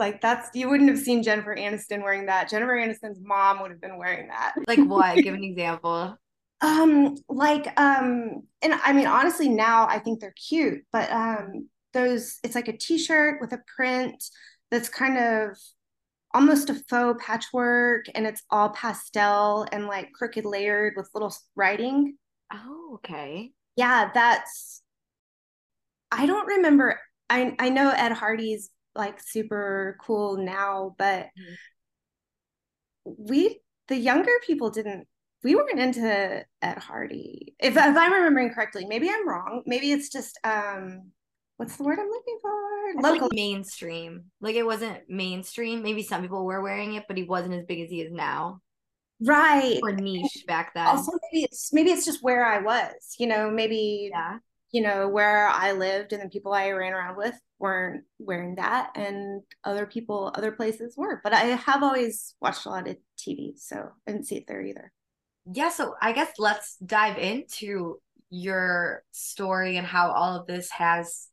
like 0.01 0.21
that's 0.21 0.49
you 0.55 0.69
wouldn't 0.69 0.89
have 0.89 0.99
seen 0.99 1.23
Jennifer 1.23 1.55
Aniston 1.55 2.03
wearing 2.03 2.27
that. 2.27 2.49
Jennifer 2.49 2.73
Aniston's 2.73 3.21
mom 3.23 3.61
would 3.61 3.71
have 3.71 3.81
been 3.81 3.99
wearing 3.99 4.29
that. 4.29 4.55
like 4.67 4.81
what? 4.81 5.17
Give 5.17 5.35
an 5.35 5.45
example. 5.45 6.17
Um, 6.63 7.17
like 7.29 7.69
um, 7.79 8.43
and 8.63 8.75
I 8.83 8.93
mean 8.93 9.07
honestly 9.07 9.49
now 9.49 9.87
I 9.87 9.99
think 9.99 10.19
they're 10.21 10.35
cute, 10.49 10.85
but 10.91 11.13
um 11.13 11.69
those 11.93 12.39
it's 12.43 12.55
like 12.55 12.69
a 12.69 12.77
t-shirt 12.77 13.41
with 13.41 13.53
a 13.53 13.61
print 13.77 14.23
that's 14.71 14.89
kind 14.89 15.19
of 15.19 15.59
almost 16.33 16.71
a 16.71 16.75
faux 16.89 17.23
patchwork 17.25 18.07
and 18.15 18.27
it's 18.27 18.43
all 18.51 18.71
pastel 18.71 19.67
and 19.73 19.87
like 19.87 20.13
crooked 20.13 20.45
layered 20.45 20.95
with 20.97 21.11
little 21.15 21.35
writing. 21.57 22.17
Oh, 22.53 22.93
okay. 22.95 23.53
Yeah, 23.77 24.11
that's 24.15 24.83
I 26.11 26.27
don't 26.27 26.47
remember. 26.47 26.99
I 27.29 27.55
I 27.59 27.69
know 27.69 27.91
Ed 27.91 28.13
Hardy's 28.13 28.71
like 29.01 29.21
super 29.21 29.97
cool 30.05 30.37
now, 30.39 30.95
but 30.99 31.29
Mhm. 31.39 31.57
we 33.05 33.61
the 33.89 33.97
younger 33.97 34.33
people 34.47 34.71
didn't 34.71 35.07
we 35.43 35.55
weren't 35.55 35.79
into 35.81 36.45
Ed 36.63 36.79
Hardy. 36.79 37.55
If 37.59 37.77
if 37.77 37.97
I'm 37.97 38.13
remembering 38.13 38.51
correctly, 38.53 38.85
maybe 38.87 39.09
I'm 39.09 39.27
wrong. 39.27 39.63
Maybe 39.67 39.91
it's 39.91 40.11
just 40.11 40.39
um 40.45 41.13
what's 41.57 41.77
the 41.77 41.85
word 41.85 41.99
I'm 41.99 42.09
looking 42.09 42.39
for? 42.43 42.51
It's 42.95 43.03
like 43.03 43.21
Local. 43.21 43.29
mainstream. 43.33 44.25
Like 44.41 44.55
it 44.57 44.65
wasn't 44.67 45.09
mainstream. 45.09 45.83
Maybe 45.83 46.03
some 46.03 46.23
people 46.23 46.45
were 46.45 46.63
wearing 46.63 46.95
it, 46.95 47.05
but 47.09 47.17
he 47.17 47.25
wasn't 47.25 47.55
as 47.55 47.65
big 47.65 47.81
as 47.81 47.91
he 47.91 48.03
is 48.03 48.13
now. 48.13 48.61
Right. 49.23 49.81
Or 49.83 49.93
niche 49.93 50.45
back 50.47 50.75
then. 50.75 50.87
Also 50.87 51.13
maybe 51.33 51.45
it's 51.45 51.73
maybe 51.73 51.91
it's 51.91 52.05
just 52.07 52.23
where 52.23 52.45
I 52.45 52.61
was, 52.61 53.17
you 53.19 53.27
know, 53.27 53.51
maybe 53.51 54.11
yeah. 54.13 54.39
You 54.73 54.83
know, 54.83 55.09
where 55.09 55.49
I 55.49 55.73
lived 55.73 56.13
and 56.13 56.23
the 56.23 56.29
people 56.29 56.53
I 56.53 56.71
ran 56.71 56.93
around 56.93 57.17
with 57.17 57.35
weren't 57.59 58.05
wearing 58.19 58.55
that, 58.57 58.91
and 58.95 59.43
other 59.65 59.87
people, 59.87 60.33
other 60.35 60.53
places 60.53 60.95
were. 60.97 61.21
But 61.23 61.33
I 61.33 61.45
have 61.45 61.83
always 61.83 62.35
watched 62.41 62.67
a 62.67 62.71
lot 62.71 62.89
of 62.89 62.97
TV, 63.19 63.59
so 63.59 63.91
I 64.07 64.13
didn't 64.13 64.27
see 64.27 64.37
it 64.37 64.47
there 64.47 64.63
either. 64.63 64.93
Yeah, 65.53 65.71
so 65.71 65.95
I 66.01 66.13
guess 66.13 66.33
let's 66.39 66.77
dive 66.77 67.19
into 67.19 68.01
your 68.31 69.03
story 69.11 69.77
and 69.77 69.87
how 69.87 70.13
all 70.13 70.37
of 70.37 70.47
this 70.47 70.71
has 70.71 71.29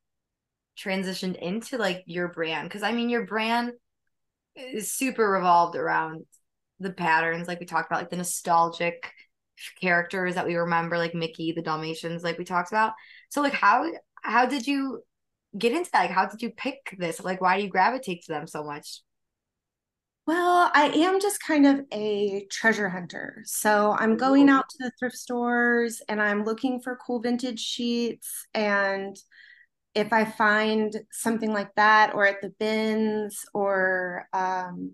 transitioned 0.77 1.37
into 1.37 1.77
like 1.77 2.03
your 2.05 2.29
brand. 2.29 2.67
Because 2.67 2.83
I 2.83 2.91
mean, 2.91 3.09
your 3.09 3.25
brand 3.25 3.71
is 4.55 4.91
super 4.91 5.29
revolved 5.29 5.75
around 5.75 6.25
the 6.79 6.91
patterns, 6.91 7.47
like 7.47 7.59
we 7.59 7.65
talked 7.65 7.89
about, 7.89 8.01
like 8.01 8.09
the 8.09 8.17
nostalgic 8.17 9.11
characters 9.81 10.35
that 10.35 10.45
we 10.45 10.55
remember, 10.55 10.97
like 10.97 11.15
Mickey, 11.15 11.51
the 11.51 11.61
Dalmatians, 11.61 12.23
like 12.23 12.37
we 12.37 12.43
talked 12.45 12.71
about. 12.71 12.93
So 13.29 13.41
like 13.41 13.53
how 13.53 13.89
how 14.21 14.45
did 14.45 14.67
you 14.67 15.03
get 15.57 15.73
into 15.73 15.89
that? 15.91 16.01
Like 16.01 16.11
how 16.11 16.27
did 16.27 16.41
you 16.41 16.51
pick 16.51 16.95
this? 16.97 17.23
Like 17.23 17.41
why 17.41 17.57
do 17.57 17.63
you 17.63 17.69
gravitate 17.69 18.23
to 18.25 18.33
them 18.33 18.47
so 18.47 18.63
much? 18.63 19.01
Well, 20.25 20.69
I 20.73 20.87
am 20.89 21.21
just 21.21 21.41
kind 21.41 21.65
of 21.65 21.85
a 21.93 22.45
treasure 22.51 22.89
hunter. 22.89 23.43
So 23.45 23.95
I'm 23.97 24.17
going 24.17 24.49
out 24.49 24.65
to 24.69 24.77
the 24.79 24.91
thrift 24.99 25.15
stores 25.15 26.01
and 26.09 26.21
I'm 26.21 26.43
looking 26.43 26.81
for 26.81 26.97
cool 26.97 27.21
vintage 27.21 27.61
sheets. 27.61 28.45
And 28.53 29.15
if 29.95 30.11
I 30.11 30.25
find 30.25 30.93
something 31.11 31.53
like 31.53 31.73
that, 31.75 32.13
or 32.13 32.25
at 32.27 32.41
the 32.41 32.49
bins, 32.59 33.45
or 33.53 34.27
um, 34.33 34.93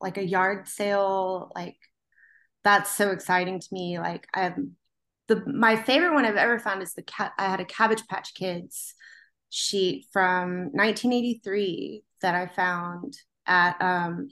like 0.00 0.18
a 0.18 0.26
yard 0.26 0.68
sale, 0.68 1.50
like 1.54 1.76
that's 2.64 2.90
so 2.90 3.10
exciting 3.10 3.60
to 3.60 3.68
me. 3.72 3.98
Like 3.98 4.26
I'm 4.34 4.76
the 5.30 5.42
my 5.46 5.76
favorite 5.76 6.12
one 6.12 6.26
I've 6.26 6.36
ever 6.36 6.58
found 6.58 6.82
is 6.82 6.92
the 6.92 7.02
cat. 7.02 7.32
I 7.38 7.48
had 7.48 7.60
a 7.60 7.64
Cabbage 7.64 8.06
Patch 8.08 8.34
Kids 8.34 8.94
sheet 9.48 10.06
from 10.12 10.70
1983 10.72 12.02
that 12.20 12.34
I 12.34 12.48
found 12.48 13.16
at 13.46 13.80
um, 13.80 14.28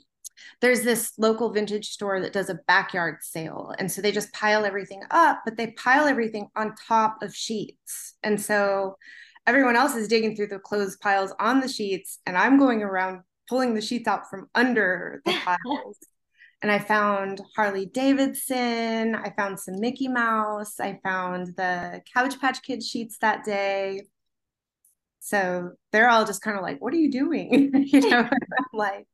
there's 0.60 0.82
this 0.82 1.12
local 1.16 1.52
vintage 1.52 1.88
store 1.90 2.20
that 2.20 2.32
does 2.32 2.50
a 2.50 2.58
backyard 2.66 3.18
sale. 3.20 3.72
And 3.78 3.90
so 3.90 4.02
they 4.02 4.10
just 4.10 4.32
pile 4.32 4.64
everything 4.64 5.02
up, 5.10 5.42
but 5.44 5.56
they 5.56 5.68
pile 5.68 6.06
everything 6.06 6.48
on 6.56 6.74
top 6.88 7.18
of 7.22 7.34
sheets. 7.34 8.14
And 8.24 8.40
so 8.40 8.96
everyone 9.46 9.76
else 9.76 9.94
is 9.94 10.08
digging 10.08 10.34
through 10.34 10.48
the 10.48 10.58
clothes 10.58 10.96
piles 10.96 11.32
on 11.38 11.60
the 11.60 11.68
sheets, 11.68 12.18
and 12.26 12.36
I'm 12.36 12.58
going 12.58 12.82
around 12.82 13.20
pulling 13.48 13.74
the 13.74 13.80
sheets 13.80 14.08
out 14.08 14.28
from 14.28 14.48
under 14.54 15.22
the 15.24 15.32
piles. 15.44 15.98
And 16.60 16.72
I 16.72 16.78
found 16.80 17.40
Harley 17.54 17.86
Davidson. 17.86 19.14
I 19.14 19.32
found 19.36 19.60
some 19.60 19.78
Mickey 19.80 20.08
Mouse. 20.08 20.80
I 20.80 20.98
found 21.04 21.48
the 21.56 22.02
Cabbage 22.12 22.40
Patch 22.40 22.62
Kids 22.62 22.88
sheets 22.88 23.16
that 23.20 23.44
day. 23.44 24.02
So 25.20 25.72
they're 25.92 26.08
all 26.10 26.24
just 26.24 26.42
kind 26.42 26.56
of 26.56 26.62
like, 26.62 26.80
"What 26.80 26.92
are 26.94 26.96
you 26.98 27.10
doing?" 27.10 27.72
you 27.86 28.00
know, 28.10 28.20
I'm 28.20 28.30
like, 28.72 29.06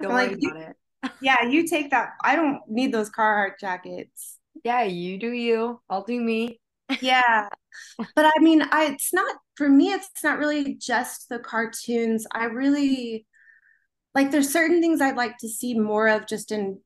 Don't 0.00 0.12
like, 0.12 0.30
worry 0.30 0.38
you- 0.40 0.50
about 0.50 0.62
it. 0.70 0.76
yeah, 1.20 1.42
you 1.44 1.66
take 1.68 1.90
that. 1.90 2.10
I 2.22 2.36
don't 2.36 2.60
need 2.68 2.92
those 2.92 3.10
Carhartt 3.10 3.58
jackets. 3.60 4.38
Yeah, 4.64 4.82
you 4.82 5.18
do 5.18 5.30
you. 5.32 5.80
I'll 5.88 6.04
do 6.04 6.20
me. 6.20 6.60
Yeah. 7.00 7.48
But 7.98 8.24
I 8.26 8.32
mean, 8.40 8.62
I 8.62 8.86
it's 8.86 9.12
not 9.12 9.36
for 9.56 9.68
me, 9.68 9.92
it's 9.92 10.24
not 10.24 10.38
really 10.38 10.74
just 10.74 11.28
the 11.28 11.38
cartoons. 11.38 12.26
I 12.32 12.44
really 12.46 13.26
like 14.14 14.30
there's 14.30 14.50
certain 14.50 14.80
things 14.80 15.00
I'd 15.00 15.16
like 15.16 15.38
to 15.38 15.48
see 15.48 15.78
more 15.78 16.08
of 16.08 16.26
just 16.26 16.52
in 16.52 16.80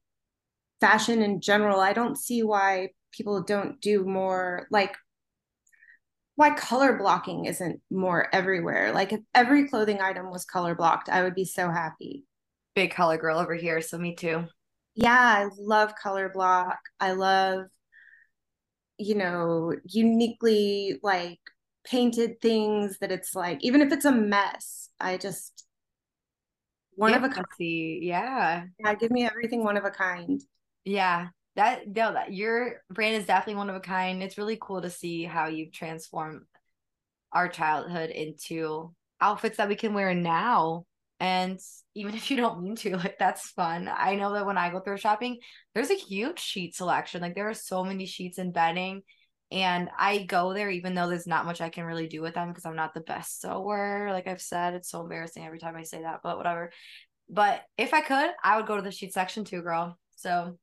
fashion 0.81 1.23
in 1.23 1.41
general. 1.41 1.81
I 1.81 1.93
don't 1.93 2.19
see 2.19 2.43
why 2.43 2.91
people 3.13 3.43
don't 3.43 3.81
do 3.81 4.05
more 4.05 4.67
like 4.71 4.97
why 6.35 6.51
color 6.51 6.97
blocking 6.97 7.45
isn't 7.45 7.81
more 7.91 8.29
everywhere. 8.35 8.93
Like 8.93 9.13
if 9.13 9.21
every 9.35 9.69
clothing 9.69 10.01
item 10.01 10.31
was 10.31 10.45
color 10.45 10.75
blocked, 10.75 11.09
I 11.09 11.23
would 11.23 11.35
be 11.35 11.45
so 11.45 11.71
happy. 11.71 12.25
Big 12.75 12.91
color 12.91 13.19
girl 13.19 13.39
over 13.39 13.55
here, 13.55 13.81
so 13.81 13.99
me 13.99 14.15
too. 14.15 14.47
Yeah, 14.95 15.15
I 15.15 15.49
love 15.59 15.95
color 15.95 16.31
block. 16.31 16.79
I 16.99 17.13
love, 17.13 17.67
you 18.99 19.15
know, 19.15 19.75
uniquely 19.85 20.99
like 21.03 21.39
painted 21.85 22.41
things 22.41 22.99
that 22.99 23.13
it's 23.13 23.35
like, 23.35 23.63
even 23.63 23.81
if 23.81 23.93
it's 23.93 24.05
a 24.05 24.13
mess, 24.13 24.89
I 24.99 25.19
just 25.19 25.65
one 26.95 27.15
of 27.15 27.25
a 27.25 27.29
kind. 27.29 27.47
Yeah. 27.59 28.65
Yeah, 28.79 28.95
give 28.95 29.11
me 29.11 29.25
everything 29.25 29.65
one 29.65 29.77
of 29.77 29.85
a 29.85 29.91
kind. 29.91 30.41
Yeah. 30.85 31.29
That 31.55 31.87
no, 31.87 32.15
that 32.15 32.33
your 32.33 32.83
brand 32.91 33.17
is 33.17 33.27
definitely 33.27 33.57
one 33.57 33.69
of 33.69 33.77
a 33.77 33.81
kind. 33.81 34.23
It's 34.23 34.39
really 34.39 34.59
cool 34.61 34.81
to 34.83 34.91
see 34.91 35.25
how 35.25 35.49
you've 35.49 35.73
transformed 35.73 36.43
our 37.33 37.49
childhood 37.49 38.11
into 38.11 38.95
outfits 39.21 39.59
that 39.59 39.69
we 39.69 39.77
can 39.77 39.95
wear 39.95 40.15
now. 40.15 40.87
And 41.21 41.61
even 41.95 42.15
if 42.15 42.31
you 42.31 42.37
don't 42.37 42.63
mean 42.63 42.75
to, 42.77 42.97
like 42.97 43.19
that's 43.19 43.51
fun. 43.51 43.89
I 43.95 44.17
know 44.17 44.33
that 44.33 44.47
when 44.47 44.59
I 44.59 44.71
go 44.71 44.81
thrift 44.81 45.03
shopping, 45.03 45.39
there's 45.75 45.91
a 45.91 45.95
huge 45.95 46.41
sheet 46.41 46.75
selection. 46.75 47.21
Like 47.21 47.35
there 47.35 47.49
are 47.49 47.55
so 47.55 47.85
many 47.85 48.07
sheets 48.07 48.39
and 48.39 48.53
bedding. 48.53 49.03
And 49.53 49.91
I 49.99 50.25
go 50.25 50.55
there 50.55 50.71
even 50.71 50.95
though 50.95 51.09
there's 51.09 51.27
not 51.27 51.45
much 51.45 51.61
I 51.61 51.69
can 51.69 51.85
really 51.85 52.09
do 52.09 52.23
with 52.23 52.35
them 52.35 52.49
because 52.49 52.65
I'm 52.65 52.75
not 52.75 52.95
the 52.95 53.01
best 53.01 53.43
sewer. 53.43 54.09
Like 54.11 54.27
I've 54.27 54.41
said, 54.41 54.73
it's 54.73 54.91
so 54.91 55.03
embarrassing 55.03 55.45
every 55.45 55.59
time 55.59 55.77
I 55.77 55.83
say 55.83 56.03
that, 56.03 56.21
but 56.23 56.39
whatever. 56.39 56.73
But 57.29 57.63
if 57.77 57.93
I 57.93 58.01
could, 58.01 58.31
I 58.43 58.57
would 58.57 58.67
go 58.67 58.77
to 58.77 58.83
the 58.83 58.91
sheet 58.91 59.13
section 59.13 59.45
too, 59.45 59.61
girl. 59.61 59.99
So 60.17 60.59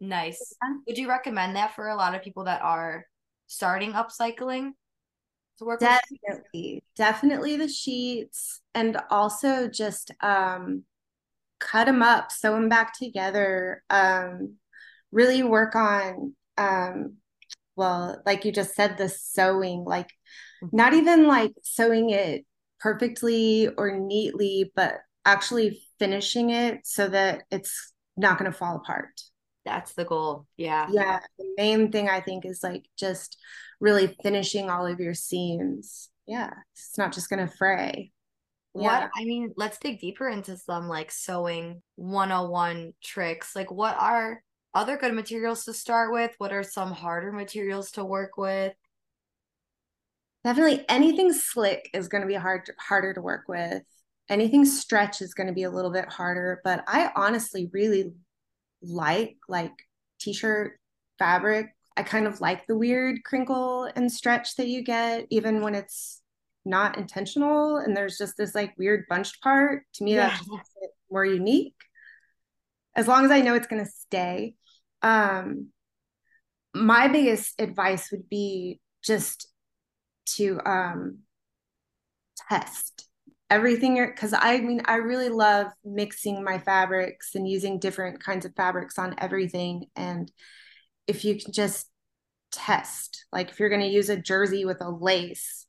nice. 0.00 0.54
Would 0.86 0.98
you 0.98 1.08
recommend 1.08 1.56
that 1.56 1.74
for 1.74 1.88
a 1.88 1.96
lot 1.96 2.14
of 2.14 2.22
people 2.22 2.44
that 2.44 2.60
are 2.60 3.06
starting 3.46 3.92
upcycling 3.92 4.72
to 5.58 5.64
work 5.64 5.80
with? 5.80 5.88
Definitely, 5.88 6.84
definitely 6.96 7.56
the 7.56 7.68
sheets, 7.68 8.60
and 8.74 9.00
also 9.10 9.66
just 9.66 10.10
um, 10.20 10.84
cut 11.58 11.86
them 11.86 12.02
up, 12.02 12.32
sew 12.32 12.52
them 12.52 12.68
back 12.68 12.98
together. 12.98 13.82
Um, 13.88 14.56
really 15.12 15.42
work 15.42 15.74
on, 15.74 16.34
um, 16.58 17.16
well, 17.76 18.22
like 18.26 18.44
you 18.44 18.52
just 18.52 18.74
said, 18.74 18.98
the 18.98 19.08
sewing, 19.08 19.84
like 19.84 20.10
not 20.72 20.92
mm-hmm. 20.92 21.00
even 21.00 21.26
like 21.26 21.52
sewing 21.62 22.10
it 22.10 22.44
perfectly 22.80 23.68
or 23.76 23.98
neatly, 23.98 24.72
but 24.74 24.94
actually 25.24 25.82
finishing 25.98 26.50
it 26.50 26.86
so 26.86 27.08
that 27.08 27.42
it's 27.50 27.92
not 28.16 28.38
going 28.38 28.50
to 28.50 28.56
fall 28.56 28.76
apart. 28.76 29.20
That's 29.64 29.92
the 29.92 30.04
goal. 30.04 30.46
Yeah. 30.56 30.88
Yeah, 30.90 31.20
the 31.38 31.54
main 31.56 31.92
thing 31.92 32.08
I 32.08 32.20
think 32.20 32.44
is 32.46 32.62
like 32.62 32.84
just 32.98 33.36
really 33.78 34.16
finishing 34.22 34.70
all 34.70 34.86
of 34.86 35.00
your 35.00 35.14
seams. 35.14 36.08
Yeah, 36.26 36.52
it's 36.74 36.96
not 36.96 37.12
just 37.12 37.28
gonna 37.28 37.48
fray. 37.48 38.12
What 38.72 38.84
Yeah. 38.84 39.08
I 39.16 39.24
mean, 39.24 39.52
let's 39.56 39.78
dig 39.78 40.00
deeper 40.00 40.28
into 40.28 40.56
some 40.56 40.88
like 40.88 41.10
sewing 41.10 41.82
101 41.96 42.94
tricks. 43.02 43.56
Like 43.56 43.70
what 43.70 43.96
are 43.98 44.42
other 44.74 44.96
good 44.96 45.14
materials 45.14 45.64
to 45.64 45.72
start 45.72 46.12
with? 46.12 46.32
What 46.38 46.52
are 46.52 46.62
some 46.62 46.92
harder 46.92 47.32
materials 47.32 47.90
to 47.92 48.04
work 48.04 48.36
with? 48.36 48.74
Definitely 50.44 50.84
anything 50.88 51.32
slick 51.32 51.90
is 51.92 52.08
gonna 52.08 52.26
be 52.26 52.34
hard 52.34 52.70
harder 52.78 53.12
to 53.12 53.20
work 53.20 53.48
with. 53.48 53.82
Anything 54.28 54.64
stretch 54.64 55.20
is 55.20 55.34
gonna 55.34 55.52
be 55.52 55.64
a 55.64 55.70
little 55.70 55.90
bit 55.90 56.08
harder, 56.08 56.60
but 56.64 56.84
I 56.86 57.10
honestly 57.16 57.68
really 57.72 58.12
like 58.82 59.36
like 59.48 59.72
t-shirt 60.18 60.78
fabric. 61.18 61.74
I 61.96 62.02
kind 62.02 62.26
of 62.26 62.40
like 62.40 62.66
the 62.66 62.78
weird 62.78 63.24
crinkle 63.24 63.90
and 63.94 64.10
stretch 64.10 64.56
that 64.56 64.68
you 64.68 64.82
get 64.82 65.26
even 65.30 65.60
when 65.60 65.74
it's 65.74 66.22
not 66.64 66.96
intentional 66.96 67.78
and 67.78 67.96
there's 67.96 68.16
just 68.16 68.36
this 68.36 68.54
like 68.54 68.72
weird 68.78 69.04
bunched 69.08 69.42
part. 69.42 69.84
To 69.94 70.04
me, 70.04 70.14
that 70.14 70.36
just 70.36 70.50
makes 70.50 70.70
it 70.80 70.90
more 71.10 71.24
unique. 71.24 71.74
As 72.96 73.08
long 73.08 73.24
as 73.24 73.30
I 73.30 73.40
know 73.40 73.54
it's 73.54 73.66
gonna 73.66 73.86
stay. 73.86 74.54
Um 75.02 75.68
my 76.74 77.08
biggest 77.08 77.60
advice 77.60 78.10
would 78.12 78.28
be 78.28 78.80
just 79.02 79.48
to 80.36 80.60
um 80.64 81.18
test 82.48 83.08
everything 83.48 84.04
because 84.06 84.32
I 84.32 84.58
mean 84.58 84.82
I 84.84 84.96
really 84.96 85.28
love 85.28 85.68
mixing 85.84 86.44
my 86.44 86.58
fabrics 86.58 87.34
and 87.34 87.48
using 87.48 87.78
different 87.78 88.22
kinds 88.22 88.44
of 88.44 88.54
fabrics 88.54 88.98
on 88.98 89.16
everything 89.18 89.86
and 89.96 90.30
if 91.06 91.24
you 91.24 91.36
can 91.36 91.52
just 91.52 91.88
test 92.52 93.24
like 93.32 93.50
if 93.50 93.58
you're 93.58 93.68
going 93.68 93.80
to 93.80 93.86
use 93.86 94.08
a 94.08 94.16
jersey 94.16 94.64
with 94.64 94.80
a 94.80 94.90
lace 94.90 95.66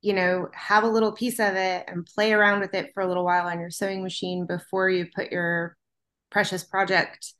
you 0.00 0.14
know 0.14 0.48
have 0.54 0.84
a 0.84 0.88
little 0.88 1.12
piece 1.12 1.38
of 1.38 1.54
it 1.54 1.84
and 1.88 2.06
play 2.06 2.32
around 2.32 2.60
with 2.60 2.74
it 2.74 2.90
for 2.94 3.02
a 3.02 3.06
little 3.08 3.24
while 3.24 3.46
on 3.46 3.60
your 3.60 3.70
sewing 3.70 4.02
machine 4.02 4.46
before 4.46 4.88
you 4.88 5.06
put 5.14 5.30
your 5.30 5.76
precious 6.30 6.64
project 6.64 7.34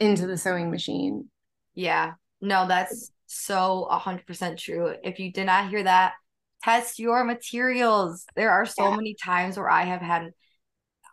into 0.00 0.26
the 0.26 0.38
sewing 0.38 0.70
machine 0.70 1.30
Yeah. 1.74 2.14
No, 2.40 2.66
that's 2.68 3.10
so 3.26 3.86
100% 3.88 4.58
true. 4.58 4.94
If 5.02 5.18
you 5.18 5.32
did 5.32 5.46
not 5.46 5.68
hear 5.70 5.82
that, 5.84 6.14
test 6.62 6.98
your 6.98 7.24
materials. 7.24 8.26
There 8.36 8.50
are 8.50 8.66
so 8.66 8.90
Yeah. 8.90 8.96
many 8.96 9.14
times 9.22 9.56
where 9.56 9.70
I 9.70 9.84
have 9.84 10.00
had, 10.02 10.30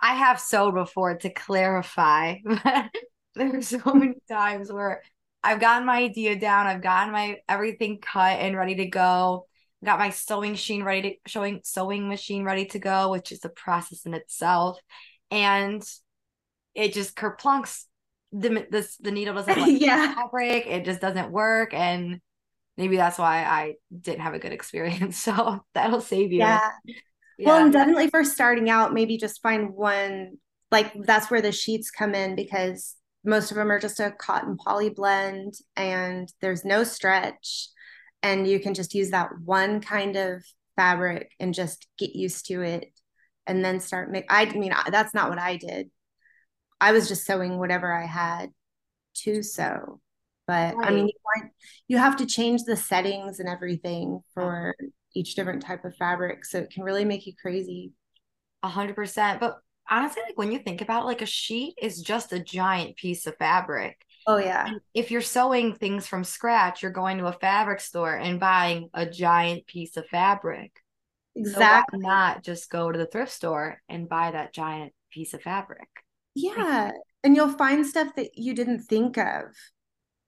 I 0.01 0.15
have 0.15 0.39
sewed 0.39 0.75
before 0.75 1.18
to 1.20 1.32
clarify. 1.32 2.38
There 3.36 3.56
are 3.58 3.62
so 3.63 3.80
many 3.96 4.15
times 4.30 4.72
where 4.72 5.03
I've 5.44 5.60
gotten 5.62 5.88
my 5.88 6.00
idea 6.03 6.39
down, 6.39 6.68
I've 6.68 6.84
gotten 6.84 7.13
my 7.13 7.39
everything 7.50 8.00
cut 8.00 8.39
and 8.39 8.58
ready 8.58 8.75
to 8.75 8.86
go, 8.88 9.48
got 9.86 10.00
my 10.00 10.12
sewing 10.12 10.51
machine 10.51 10.84
ready 10.84 11.01
to 11.25 11.32
showing 11.32 11.62
sewing 11.63 12.10
machine 12.10 12.44
ready 12.46 12.65
to 12.68 12.80
go, 12.80 13.12
which 13.12 13.32
is 13.32 13.46
a 13.46 13.50
process 13.50 14.06
in 14.06 14.13
itself, 14.13 14.80
and 15.32 15.84
it 16.75 16.94
just 16.94 17.15
kerplunks. 17.15 17.86
The 18.32 18.68
this 18.72 18.98
the 18.98 19.12
needle 19.12 19.36
doesn't 19.36 19.60
like 19.60 19.75
yeah 19.80 20.13
fabric. 20.15 20.65
It 20.68 20.86
just 20.86 21.01
doesn't 21.01 21.32
work. 21.32 21.74
And 21.74 22.20
maybe 22.77 22.98
that's 22.98 23.18
why 23.20 23.44
I 23.44 23.75
didn't 23.98 24.22
have 24.22 24.34
a 24.34 24.39
good 24.39 24.53
experience. 24.53 25.18
So 25.24 25.65
that'll 25.74 26.01
save 26.01 26.32
you. 26.32 26.39
yeah 26.39 26.72
Well, 27.46 27.58
and 27.58 27.74
definitely 27.74 28.10
for 28.10 28.24
starting 28.24 28.70
out, 28.70 28.94
maybe 28.94 29.18
just 29.18 29.42
find 29.42 29.74
one 29.74 30.38
like 30.72 30.94
that's 31.06 31.30
where 31.32 31.42
the 31.42 31.51
sheets 31.51 31.92
come 31.92 32.15
in 32.15 32.36
because 32.36 32.96
most 33.25 33.51
of 33.51 33.58
them 33.58 33.72
are 33.72 33.80
just 33.80 34.00
a 34.00 34.12
cotton 34.12 34.58
poly 34.58 34.89
blend 34.89 35.53
and 35.75 36.32
there's 36.42 36.65
no 36.65 36.84
stretch. 36.84 37.70
and 38.24 38.48
you 38.48 38.60
can 38.60 38.74
just 38.74 38.94
use 38.96 39.12
that 39.12 39.30
one 39.44 39.82
kind 39.82 40.15
of 40.15 40.44
fabric 40.75 41.32
and 41.39 41.53
just 41.53 41.88
get 42.00 42.15
used 42.15 42.48
to 42.48 42.62
it 42.62 42.92
and 43.48 43.63
then 43.63 43.80
start 43.80 44.12
make 44.12 44.25
I 44.30 44.46
mean 44.46 44.74
that's 44.92 45.13
not 45.13 45.30
what 45.30 45.39
I 45.39 45.58
did. 45.58 45.92
I 46.84 46.92
was 46.92 47.08
just 47.08 47.25
sewing 47.25 47.58
whatever 47.60 47.94
I 47.94 48.06
had 48.06 48.50
to 49.24 49.42
sew. 49.42 50.02
But 50.48 50.75
right. 50.75 50.90
I 50.90 50.92
mean 50.92 51.08
you, 51.08 51.13
want, 51.24 51.52
you 51.88 51.98
have 51.98 52.18
to 52.18 52.25
change 52.25 52.63
the 52.63 52.75
settings 52.75 53.40
and 53.40 53.48
everything 53.48 54.22
for 54.34 54.75
each 55.16 55.36
different 55.36 55.62
type 55.62 55.86
of 55.86 55.96
fabric 55.96 56.44
so 56.44 56.58
it 56.60 56.72
can 56.72 56.84
really 56.84 57.06
make 57.06 57.25
you 57.25 57.34
crazy. 57.42 57.94
A 58.63 58.68
hundred 58.68 58.96
percent. 58.96 59.40
But 59.40 59.60
honestly, 59.90 60.24
like 60.25 60.38
when 60.38 60.52
you 60.52 60.60
think 60.60 60.82
about 60.82 61.04
it, 61.04 61.06
like 61.06 61.22
a 61.22 61.25
sheet 61.25 61.75
is 61.82 62.02
just 62.02 62.34
a 62.34 62.44
giant 62.44 62.98
piece 62.98 63.25
of 63.28 63.38
fabric. 63.38 64.02
Oh 64.28 64.38
yeah. 64.38 64.68
And 64.68 64.82
if 64.94 65.10
you're 65.10 65.22
sewing 65.22 65.75
things 65.75 66.06
from 66.06 66.25
scratch, 66.25 66.82
you're 66.82 66.92
going 66.92 67.18
to 67.20 67.28
a 67.28 67.34
fabric 67.34 67.80
store 67.80 68.16
and 68.16 68.42
buying 68.42 68.90
a 68.94 69.06
giant 69.06 69.68
piece 69.68 69.96
of 69.96 70.06
fabric. 70.08 70.72
Exactly. 71.36 72.02
So 72.02 72.08
not 72.08 72.44
just 72.44 72.70
go 72.70 72.92
to 72.92 73.00
the 73.00 73.06
thrift 73.06 73.32
store 73.32 73.82
and 73.88 74.10
buy 74.10 74.32
that 74.32 74.54
giant 74.54 74.92
piece 75.12 75.34
of 75.34 75.42
fabric? 75.42 75.88
Yeah. 76.36 76.92
And 77.24 77.36
you'll 77.36 77.50
find 77.50 77.86
stuff 77.86 78.10
that 78.16 78.38
you 78.38 78.54
didn't 78.54 78.82
think 78.82 79.18
of. 79.18 79.46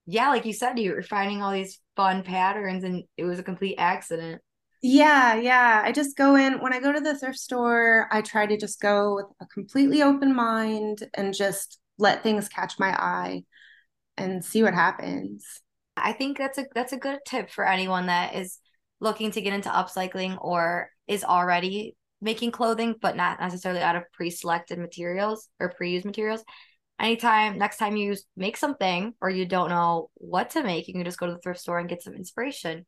Yeah, 0.06 0.28
like 0.30 0.44
you 0.44 0.52
said, 0.52 0.78
you 0.78 0.92
were 0.92 1.02
finding 1.02 1.42
all 1.42 1.52
these 1.52 1.80
fun 1.96 2.22
patterns 2.22 2.84
and 2.84 3.04
it 3.16 3.24
was 3.24 3.38
a 3.38 3.42
complete 3.42 3.76
accident. 3.76 4.40
Yeah, 4.82 5.34
yeah. 5.34 5.82
I 5.84 5.90
just 5.90 6.16
go 6.16 6.36
in 6.36 6.60
when 6.60 6.72
I 6.72 6.80
go 6.80 6.92
to 6.92 7.00
the 7.00 7.18
thrift 7.18 7.38
store, 7.38 8.08
I 8.12 8.22
try 8.22 8.46
to 8.46 8.56
just 8.56 8.80
go 8.80 9.16
with 9.16 9.26
a 9.40 9.46
completely 9.46 10.02
open 10.02 10.34
mind 10.34 11.02
and 11.14 11.34
just 11.34 11.80
let 11.98 12.22
things 12.22 12.48
catch 12.48 12.78
my 12.78 12.90
eye 12.90 13.42
and 14.16 14.44
see 14.44 14.62
what 14.62 14.74
happens. 14.74 15.44
I 15.96 16.12
think 16.12 16.38
that's 16.38 16.58
a 16.58 16.66
that's 16.74 16.92
a 16.92 16.98
good 16.98 17.18
tip 17.26 17.50
for 17.50 17.66
anyone 17.66 18.06
that 18.06 18.34
is 18.34 18.58
looking 19.00 19.30
to 19.32 19.40
get 19.40 19.54
into 19.54 19.70
upcycling 19.70 20.38
or 20.40 20.90
is 21.08 21.24
already 21.24 21.96
making 22.20 22.50
clothing 22.50 22.94
but 23.00 23.16
not 23.16 23.40
necessarily 23.40 23.80
out 23.80 23.96
of 23.96 24.10
pre-selected 24.12 24.78
materials 24.78 25.48
or 25.60 25.72
pre-used 25.76 26.06
materials. 26.06 26.42
Anytime 26.98 27.58
next 27.58 27.76
time 27.76 27.96
you 27.96 28.16
make 28.36 28.56
something 28.56 29.12
or 29.20 29.28
you 29.28 29.44
don't 29.44 29.68
know 29.68 30.10
what 30.14 30.50
to 30.50 30.62
make, 30.62 30.88
you 30.88 30.94
can 30.94 31.04
just 31.04 31.18
go 31.18 31.26
to 31.26 31.32
the 31.32 31.38
thrift 31.38 31.60
store 31.60 31.78
and 31.78 31.88
get 31.88 32.02
some 32.02 32.14
inspiration. 32.14 32.86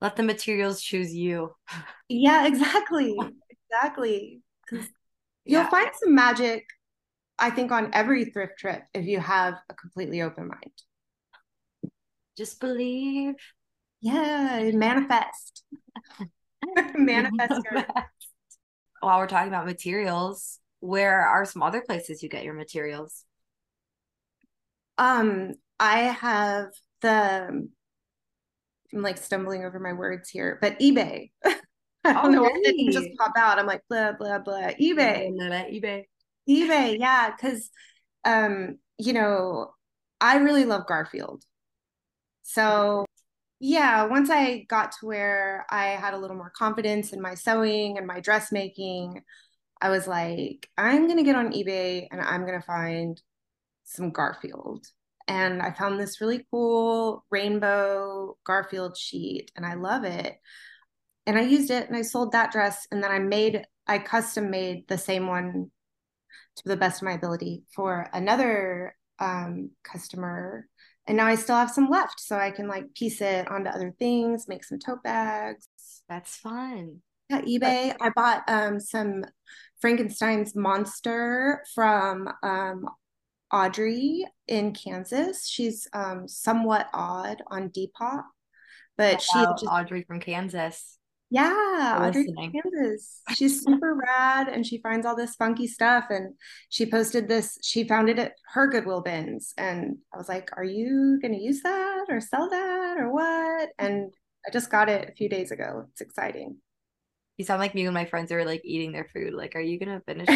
Let 0.00 0.16
the 0.16 0.22
materials 0.22 0.80
choose 0.80 1.14
you. 1.14 1.54
Yeah, 2.08 2.46
exactly. 2.48 3.16
exactly. 3.50 4.40
You'll 5.44 5.64
find 5.64 5.90
some 5.94 6.14
magic 6.14 6.64
I 7.38 7.50
think 7.50 7.70
on 7.70 7.90
every 7.92 8.24
thrift 8.26 8.58
trip 8.58 8.82
if 8.92 9.06
you 9.06 9.20
have 9.20 9.54
a 9.70 9.74
completely 9.74 10.22
open 10.22 10.48
mind. 10.48 11.92
Just 12.36 12.60
believe. 12.60 13.34
Yeah, 14.00 14.70
manifest. 14.74 15.62
manifest. 16.96 17.62
While 19.00 19.18
we're 19.18 19.26
talking 19.26 19.48
about 19.48 19.66
materials, 19.66 20.58
where 20.80 21.20
are 21.20 21.44
some 21.44 21.62
other 21.62 21.82
places 21.82 22.22
you 22.22 22.28
get 22.28 22.44
your 22.44 22.54
materials? 22.54 23.24
Um, 24.96 25.52
I 25.78 25.98
have 26.00 26.68
the 27.02 27.68
I'm 28.92 29.02
like 29.02 29.18
stumbling 29.18 29.64
over 29.64 29.78
my 29.78 29.92
words 29.92 30.30
here, 30.30 30.58
but 30.60 30.78
eBay. 30.80 31.30
I 31.44 31.54
don't 32.04 32.26
oh, 32.26 32.28
know 32.28 32.42
really? 32.42 32.86
it 32.86 32.92
just 32.92 33.08
pop 33.18 33.32
out. 33.36 33.58
I'm 33.58 33.66
like 33.66 33.82
blah 33.88 34.12
blah 34.12 34.38
blah. 34.38 34.70
eBay. 34.80 35.30
eBay 35.30 36.04
eBay, 36.48 36.98
yeah, 36.98 37.30
because 37.30 37.70
um, 38.24 38.78
you 38.98 39.12
know, 39.12 39.72
I 40.20 40.36
really 40.36 40.64
love 40.64 40.86
Garfield. 40.86 41.44
So 42.42 43.04
yeah, 43.60 44.04
once 44.04 44.30
I 44.30 44.64
got 44.68 44.92
to 44.92 45.06
where 45.06 45.66
I 45.70 45.88
had 45.88 46.14
a 46.14 46.18
little 46.18 46.36
more 46.36 46.50
confidence 46.50 47.12
in 47.12 47.20
my 47.20 47.34
sewing 47.34 47.98
and 47.98 48.06
my 48.06 48.20
dressmaking, 48.20 49.22
I 49.80 49.90
was 49.90 50.06
like, 50.06 50.68
I'm 50.78 51.08
gonna 51.08 51.24
get 51.24 51.36
on 51.36 51.52
eBay 51.52 52.06
and 52.10 52.20
I'm 52.20 52.46
gonna 52.46 52.62
find 52.62 53.20
some 53.84 54.10
Garfield. 54.10 54.86
And 55.26 55.60
I 55.60 55.72
found 55.72 56.00
this 56.00 56.20
really 56.20 56.46
cool 56.50 57.24
rainbow 57.30 58.38
Garfield 58.44 58.96
sheet, 58.96 59.50
and 59.56 59.66
I 59.66 59.74
love 59.74 60.04
it. 60.04 60.38
And 61.26 61.36
I 61.36 61.42
used 61.42 61.70
it 61.70 61.86
and 61.88 61.96
I 61.96 62.02
sold 62.02 62.32
that 62.32 62.52
dress, 62.52 62.86
and 62.90 63.02
then 63.02 63.10
I 63.10 63.18
made, 63.18 63.66
I 63.86 63.98
custom 63.98 64.50
made 64.50 64.88
the 64.88 64.98
same 64.98 65.26
one 65.26 65.70
to 66.56 66.62
the 66.64 66.76
best 66.76 67.02
of 67.02 67.06
my 67.06 67.12
ability 67.12 67.64
for 67.74 68.08
another 68.12 68.96
um, 69.18 69.70
customer. 69.84 70.66
And 71.08 71.16
now 71.16 71.26
I 71.26 71.34
still 71.34 71.56
have 71.56 71.70
some 71.70 71.88
left. 71.88 72.20
So 72.20 72.36
I 72.36 72.50
can 72.50 72.68
like 72.68 72.94
piece 72.94 73.20
it 73.20 73.50
onto 73.50 73.70
other 73.70 73.94
things, 73.98 74.46
make 74.46 74.62
some 74.62 74.78
tote 74.78 75.02
bags. 75.02 75.66
That's 76.08 76.36
fun. 76.36 77.00
Yeah, 77.30 77.40
eBay. 77.42 77.96
I 78.00 78.10
bought 78.14 78.44
um, 78.46 78.78
some 78.78 79.24
Frankenstein's 79.80 80.54
monster 80.54 81.64
from 81.74 82.28
um, 82.42 82.86
Audrey 83.52 84.24
in 84.46 84.72
Kansas. 84.72 85.48
She's 85.48 85.88
um, 85.92 86.28
somewhat 86.28 86.88
odd 86.92 87.42
on 87.48 87.70
Depop, 87.70 88.24
but 88.96 89.22
she 89.22 89.38
just 89.38 89.66
Audrey 89.66 90.04
from 90.04 90.20
Kansas. 90.20 90.97
Yeah, 91.30 91.98
Audrey 92.00 92.32
Kansas. 92.34 93.20
She's 93.34 93.62
super 93.62 93.94
rad 93.94 94.48
and 94.48 94.66
she 94.66 94.78
finds 94.78 95.04
all 95.04 95.14
this 95.14 95.34
funky 95.34 95.66
stuff. 95.66 96.06
And 96.08 96.34
she 96.70 96.90
posted 96.90 97.28
this, 97.28 97.58
she 97.62 97.84
found 97.84 98.08
it 98.08 98.18
at 98.18 98.32
her 98.52 98.66
Goodwill 98.66 99.02
bins. 99.02 99.52
And 99.58 99.98
I 100.12 100.16
was 100.16 100.28
like, 100.28 100.50
Are 100.56 100.64
you 100.64 101.18
going 101.20 101.34
to 101.34 101.40
use 101.40 101.62
that 101.62 102.06
or 102.08 102.20
sell 102.20 102.48
that 102.48 102.96
or 102.98 103.12
what? 103.12 103.70
And 103.78 104.12
I 104.46 104.50
just 104.50 104.70
got 104.70 104.88
it 104.88 105.10
a 105.10 105.12
few 105.12 105.28
days 105.28 105.50
ago. 105.50 105.86
It's 105.92 106.00
exciting. 106.00 106.56
You 107.36 107.44
sound 107.44 107.60
like 107.60 107.74
me 107.74 107.84
when 107.84 107.94
my 107.94 108.06
friends 108.06 108.32
are 108.32 108.44
like 108.44 108.62
eating 108.64 108.90
their 108.90 109.08
food. 109.12 109.32
Like, 109.32 109.54
are 109.54 109.60
you 109.60 109.78
gonna 109.78 110.02
finish 110.06 110.26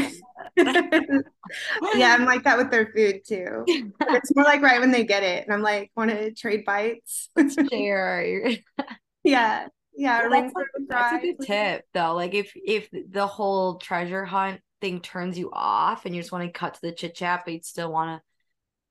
yeah, 0.57 2.15
I'm 2.15 2.25
like 2.25 2.45
that 2.45 2.59
with 2.59 2.71
their 2.71 2.93
food 2.95 3.23
too. 3.27 3.65
It's 3.67 4.37
more 4.37 4.45
like 4.45 4.63
right 4.63 4.81
when 4.81 4.93
they 4.93 5.03
get 5.03 5.25
it, 5.25 5.45
and 5.45 5.53
I'm 5.53 5.63
like, 5.63 5.91
want 5.97 6.11
to 6.11 6.33
trade 6.33 6.65
bites? 6.65 7.29
Share. 7.71 8.51
yeah 9.25 9.67
yeah 9.95 10.27
well, 10.27 10.43
that's, 10.43 10.55
a, 10.55 10.65
that's 10.89 11.23
a 11.23 11.27
good 11.27 11.47
tip 11.47 11.85
though 11.93 12.15
like 12.15 12.35
if 12.35 12.53
if 12.55 12.89
the 13.11 13.27
whole 13.27 13.77
treasure 13.77 14.25
hunt 14.25 14.61
thing 14.81 15.01
turns 15.01 15.39
you 15.39 15.51
off 15.53 16.07
and 16.07 16.15
you 16.15 16.21
just 16.21 16.33
want 16.33 16.45
to 16.45 16.51
cut 16.51 16.75
to 16.75 16.81
the 16.83 16.93
chit 16.93 17.15
chat 17.15 17.43
but 17.45 17.55
you 17.55 17.61
still 17.63 17.93
want 17.93 18.19
to 18.21 18.23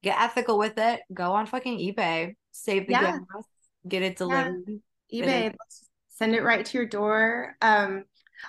get 0.04 0.20
ethical 0.20 0.58
with 0.58 0.78
it 0.78 1.02
go 1.14 1.34
on 1.34 1.46
fucking 1.46 1.78
ebay 1.80 2.36
save 2.52 2.88
the 2.88 2.94
yeah. 2.94 3.12
gas 3.12 3.46
get 3.88 4.02
it 4.04 4.16
delivered 4.16 4.64
yeah. 5.10 5.26
ebay 5.26 5.56
send 6.10 6.36
it 6.36 6.44
right 6.44 6.66
to 6.66 6.78
your 6.78 6.88
door 6.88 7.56
um 7.62 8.04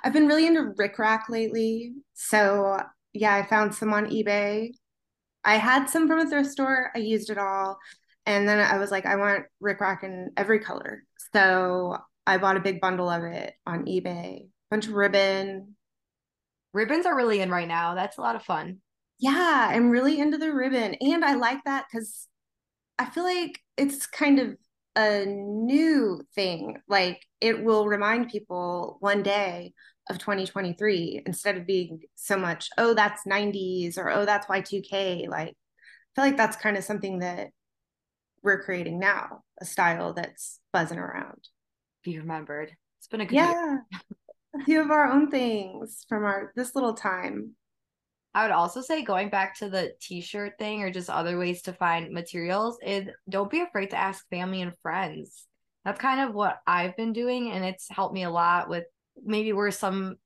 i've 0.05 0.13
been 0.13 0.27
really 0.27 0.47
into 0.47 0.73
rickrack 0.79 1.29
lately 1.29 1.95
so 2.15 2.79
yeah 3.13 3.35
i 3.35 3.43
found 3.45 3.75
some 3.75 3.93
on 3.93 4.07
ebay 4.07 4.71
i 5.45 5.57
had 5.57 5.87
some 5.87 6.07
from 6.07 6.21
a 6.21 6.29
thrift 6.29 6.51
store 6.51 6.91
i 6.95 6.99
used 6.99 7.31
it 7.31 7.39
all 7.39 7.79
and 8.27 8.49
then 8.49 8.61
i 8.61 8.79
was 8.79 8.91
like 8.91 9.07
i 9.07 9.17
want 9.17 9.45
rickrack 9.63 10.05
in 10.05 10.31
every 10.37 10.61
color 10.61 11.03
so 11.33 11.97
I 12.27 12.39
bought 12.39 12.57
a 12.57 12.61
big 12.61 12.81
bundle 12.81 13.09
of 13.09 13.25
it 13.25 13.55
on 13.67 13.87
eBay. 13.87 14.49
Bunch 14.71 14.87
of 14.87 14.95
ribbon. 14.95 15.77
Ribbons 16.73 17.07
are 17.07 17.17
really 17.17 17.41
in 17.41 17.51
right 17.51 17.69
now. 17.69 17.95
That's 17.95 18.19
a 18.19 18.21
lot 18.21 18.37
of 18.37 18.43
fun. 18.43 18.79
Yeah, 19.19 19.69
I'm 19.71 19.91
really 19.91 20.19
into 20.19 20.39
the 20.39 20.53
ribbon. 20.53 20.95
And 21.01 21.25
I 21.25 21.35
like 21.35 21.63
that 21.65 21.87
because 21.91 22.27
I 22.99 23.07
feel 23.07 23.25
like 23.25 23.61
it's 23.77 24.07
kind 24.07 24.39
of 24.39 24.57
a 24.97 25.25
new 25.27 26.23
thing. 26.35 26.79
Like 26.89 27.21
it 27.41 27.63
will 27.63 27.87
remind 27.87 28.31
people 28.31 28.97
one 29.01 29.23
day 29.23 29.75
of 30.11 30.19
2023 30.19 31.23
instead 31.27 31.57
of 31.57 31.67
being 31.67 32.01
so 32.15 32.37
much, 32.37 32.69
oh, 32.79 32.95
that's 32.95 33.27
90s 33.27 33.99
or 33.99 34.11
oh, 34.11 34.25
that's 34.25 34.47
Y2K. 34.47 35.29
Like 35.29 35.49
I 35.49 36.13
feel 36.15 36.25
like 36.25 36.37
that's 36.37 36.57
kind 36.57 36.77
of 36.77 36.85
something 36.85 37.21
that 37.21 37.49
we're 38.43 38.63
creating 38.63 38.99
now, 38.99 39.43
a 39.61 39.65
style 39.65 40.15
that's 40.15 40.59
buzzing 40.73 40.99
around 40.99 41.49
be 42.03 42.19
remembered. 42.19 42.73
It's 42.99 43.09
been 43.09 43.21
a 43.21 43.27
good 43.27 43.37
yeah. 43.37 43.79
a 44.55 44.65
few 44.65 44.81
of 44.81 44.91
our 44.91 45.11
own 45.11 45.31
things 45.31 46.05
from 46.09 46.25
our 46.25 46.53
this 46.57 46.75
little 46.75 46.95
time. 46.95 47.55
I 48.35 48.45
would 48.45 48.53
also 48.53 48.81
say 48.81 49.03
going 49.03 49.29
back 49.29 49.59
to 49.59 49.69
the 49.69 49.93
t-shirt 50.01 50.55
thing 50.59 50.83
or 50.83 50.91
just 50.91 51.11
other 51.11 51.39
ways 51.39 51.63
to 51.63 51.73
find 51.73 52.13
materials 52.13 52.79
is 52.83 53.09
don't 53.29 53.51
be 53.51 53.61
afraid 53.61 53.91
to 53.91 53.97
ask 53.97 54.27
family 54.31 54.63
and 54.63 54.73
friends. 54.81 55.47
That's 55.85 56.01
kind 56.01 56.21
of 56.21 56.35
what 56.35 56.61
I've 56.67 56.97
been 56.97 57.13
doing 57.13 57.51
and 57.51 57.65
it's 57.65 57.89
helped 57.91 58.15
me 58.15 58.23
a 58.23 58.31
lot 58.31 58.69
with 58.71 58.85
maybe 59.23 59.53
where 59.53 59.71
some 59.71 60.17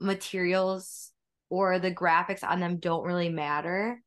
materials 0.00 1.10
or 1.48 1.78
the 1.78 1.94
graphics 1.94 2.44
on 2.44 2.60
them 2.60 2.78
don't 2.78 3.04
really 3.04 3.30
matter. 3.30 4.02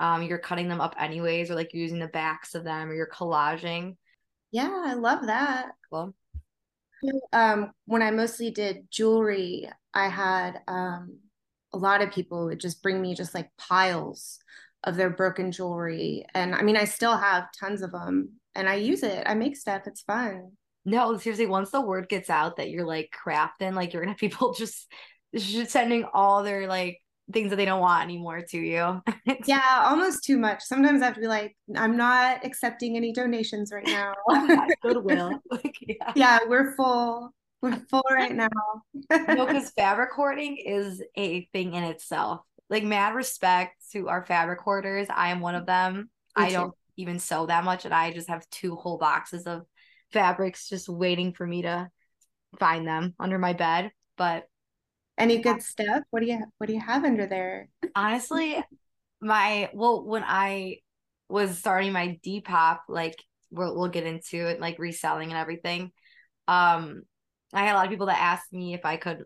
Um, 0.00 0.22
you're 0.22 0.38
cutting 0.38 0.68
them 0.68 0.80
up 0.80 0.96
anyways, 0.98 1.50
or 1.50 1.54
like 1.54 1.72
you're 1.72 1.82
using 1.82 1.98
the 1.98 2.08
backs 2.08 2.54
of 2.54 2.64
them, 2.64 2.90
or 2.90 2.94
you're 2.94 3.08
collaging. 3.08 3.96
Yeah, 4.50 4.82
I 4.84 4.94
love 4.94 5.26
that. 5.26 5.72
Cool 5.90 6.14
um, 7.32 7.72
when 7.86 8.02
I 8.02 8.10
mostly 8.10 8.50
did 8.50 8.90
jewelry, 8.90 9.68
I 9.92 10.08
had 10.08 10.60
um, 10.68 11.18
a 11.72 11.78
lot 11.78 12.02
of 12.02 12.12
people 12.12 12.46
would 12.46 12.60
just 12.60 12.82
bring 12.82 13.00
me 13.00 13.14
just 13.14 13.34
like 13.34 13.50
piles 13.58 14.38
of 14.84 14.96
their 14.96 15.10
broken 15.10 15.52
jewelry. 15.52 16.24
And 16.34 16.54
I 16.54 16.62
mean, 16.62 16.76
I 16.76 16.84
still 16.84 17.16
have 17.16 17.46
tons 17.58 17.82
of 17.82 17.92
them 17.92 18.34
and 18.54 18.68
I 18.68 18.74
use 18.74 19.02
it. 19.02 19.24
I 19.26 19.34
make 19.34 19.56
stuff. 19.56 19.82
It's 19.86 20.02
fun. 20.02 20.52
No, 20.84 21.16
seriously, 21.16 21.46
once 21.46 21.70
the 21.70 21.80
word 21.80 22.08
gets 22.08 22.28
out 22.28 22.56
that 22.56 22.70
you're 22.70 22.86
like 22.86 23.10
crafting, 23.26 23.74
like 23.74 23.92
you're 23.92 24.02
gonna 24.02 24.12
have 24.12 24.18
people 24.18 24.52
just, 24.58 24.90
just 25.34 25.70
sending 25.70 26.04
all 26.12 26.42
their 26.42 26.66
like 26.66 26.98
things 27.32 27.50
that 27.50 27.56
they 27.56 27.64
don't 27.64 27.80
want 27.80 28.04
anymore 28.04 28.42
to 28.42 28.58
you. 28.58 29.02
yeah, 29.46 29.82
almost 29.84 30.24
too 30.24 30.36
much. 30.36 30.62
Sometimes 30.62 31.02
I 31.02 31.06
have 31.06 31.14
to 31.14 31.20
be 31.20 31.26
like, 31.26 31.56
I'm 31.76 31.96
not 31.96 32.44
accepting 32.44 32.96
any 32.96 33.12
donations 33.12 33.72
right 33.72 33.86
now. 33.86 34.14
Oh 34.28 34.68
goodwill. 34.82 35.40
like, 35.50 35.76
yeah. 35.80 36.12
yeah, 36.14 36.38
we're 36.46 36.74
full. 36.74 37.32
We're 37.62 37.80
full 37.90 38.04
right 38.10 38.34
now. 38.34 38.48
no, 39.10 39.46
because 39.46 39.70
fabric 39.70 40.10
hoarding 40.14 40.58
is 40.58 41.02
a 41.16 41.46
thing 41.52 41.74
in 41.74 41.84
itself. 41.84 42.40
Like 42.68 42.84
mad 42.84 43.14
respect 43.14 43.76
to 43.92 44.08
our 44.08 44.24
fabric 44.24 44.60
hoarders. 44.60 45.08
I 45.14 45.30
am 45.30 45.40
one 45.40 45.54
of 45.54 45.66
them. 45.66 46.10
Me 46.36 46.44
I 46.44 46.48
too. 46.48 46.54
don't 46.54 46.74
even 46.96 47.18
sew 47.18 47.46
that 47.46 47.64
much, 47.64 47.84
and 47.84 47.94
I 47.94 48.12
just 48.12 48.28
have 48.28 48.48
two 48.50 48.76
whole 48.76 48.98
boxes 48.98 49.46
of 49.46 49.62
fabrics 50.12 50.68
just 50.68 50.88
waiting 50.88 51.32
for 51.32 51.46
me 51.46 51.62
to 51.62 51.88
find 52.58 52.86
them 52.86 53.14
under 53.18 53.38
my 53.38 53.52
bed. 53.52 53.92
But 54.16 54.44
any 55.18 55.38
good 55.38 55.62
stuff? 55.62 56.02
What 56.10 56.20
do 56.20 56.26
you 56.26 56.44
what 56.58 56.66
do 56.66 56.72
you 56.72 56.80
have 56.80 57.04
under 57.04 57.26
there? 57.26 57.68
Honestly, 57.94 58.62
my 59.20 59.70
well, 59.72 60.04
when 60.04 60.24
I 60.24 60.78
was 61.28 61.58
starting 61.58 61.92
my 61.92 62.18
Depop, 62.24 62.78
like 62.88 63.16
we'll 63.50 63.76
we'll 63.76 63.88
get 63.88 64.06
into 64.06 64.46
it, 64.48 64.60
like 64.60 64.78
reselling 64.78 65.30
and 65.30 65.38
everything. 65.38 65.92
Um, 66.48 67.02
I 67.52 67.60
had 67.64 67.74
a 67.74 67.76
lot 67.76 67.86
of 67.86 67.90
people 67.90 68.06
that 68.06 68.20
asked 68.20 68.52
me 68.52 68.74
if 68.74 68.84
I 68.84 68.96
could 68.96 69.24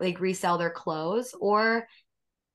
like 0.00 0.20
resell 0.20 0.58
their 0.58 0.70
clothes 0.70 1.34
or 1.38 1.86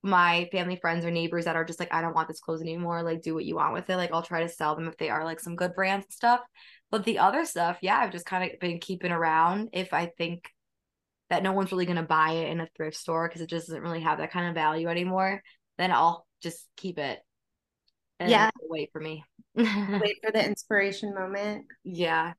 my 0.03 0.49
family 0.51 0.75
friends 0.75 1.05
or 1.05 1.11
neighbors 1.11 1.45
that 1.45 1.55
are 1.55 1.63
just 1.63 1.79
like 1.79 1.93
i 1.93 2.01
don't 2.01 2.13
want 2.13 2.27
this 2.27 2.41
clothes 2.41 2.61
anymore 2.61 3.01
like 3.03 3.21
do 3.21 3.33
what 3.33 3.45
you 3.45 3.55
want 3.55 3.73
with 3.73 3.89
it 3.89 3.95
like 3.95 4.11
i'll 4.11 4.21
try 4.21 4.41
to 4.41 4.49
sell 4.49 4.75
them 4.75 4.87
if 4.87 4.97
they 4.97 5.09
are 5.09 5.23
like 5.23 5.39
some 5.39 5.55
good 5.55 5.73
brands 5.73 6.05
and 6.05 6.13
stuff 6.13 6.41
but 6.91 7.05
the 7.05 7.19
other 7.19 7.45
stuff 7.45 7.77
yeah 7.81 7.97
i've 7.97 8.11
just 8.11 8.25
kind 8.25 8.43
of 8.43 8.59
been 8.59 8.79
keeping 8.79 9.13
around 9.13 9.69
if 9.71 9.93
i 9.93 10.11
think 10.17 10.49
that 11.29 11.43
no 11.43 11.51
one's 11.51 11.71
really 11.71 11.85
going 11.85 11.97
to 11.97 12.03
buy 12.03 12.31
it 12.31 12.49
in 12.49 12.59
a 12.59 12.67
thrift 12.75 12.97
store 12.97 13.27
because 13.27 13.41
it 13.41 13.49
just 13.49 13.67
doesn't 13.67 13.81
really 13.81 14.01
have 14.01 14.17
that 14.19 14.31
kind 14.31 14.47
of 14.47 14.55
value 14.55 14.87
anymore 14.87 15.41
then 15.77 15.91
i'll 15.91 16.25
just 16.41 16.67
keep 16.77 16.97
it 16.97 17.19
yeah 18.19 18.49
wait 18.69 18.89
for 18.91 19.01
me 19.01 19.23
wait 19.55 20.17
for 20.23 20.31
the 20.31 20.45
inspiration 20.45 21.13
moment 21.13 21.65
yeah 21.83 22.33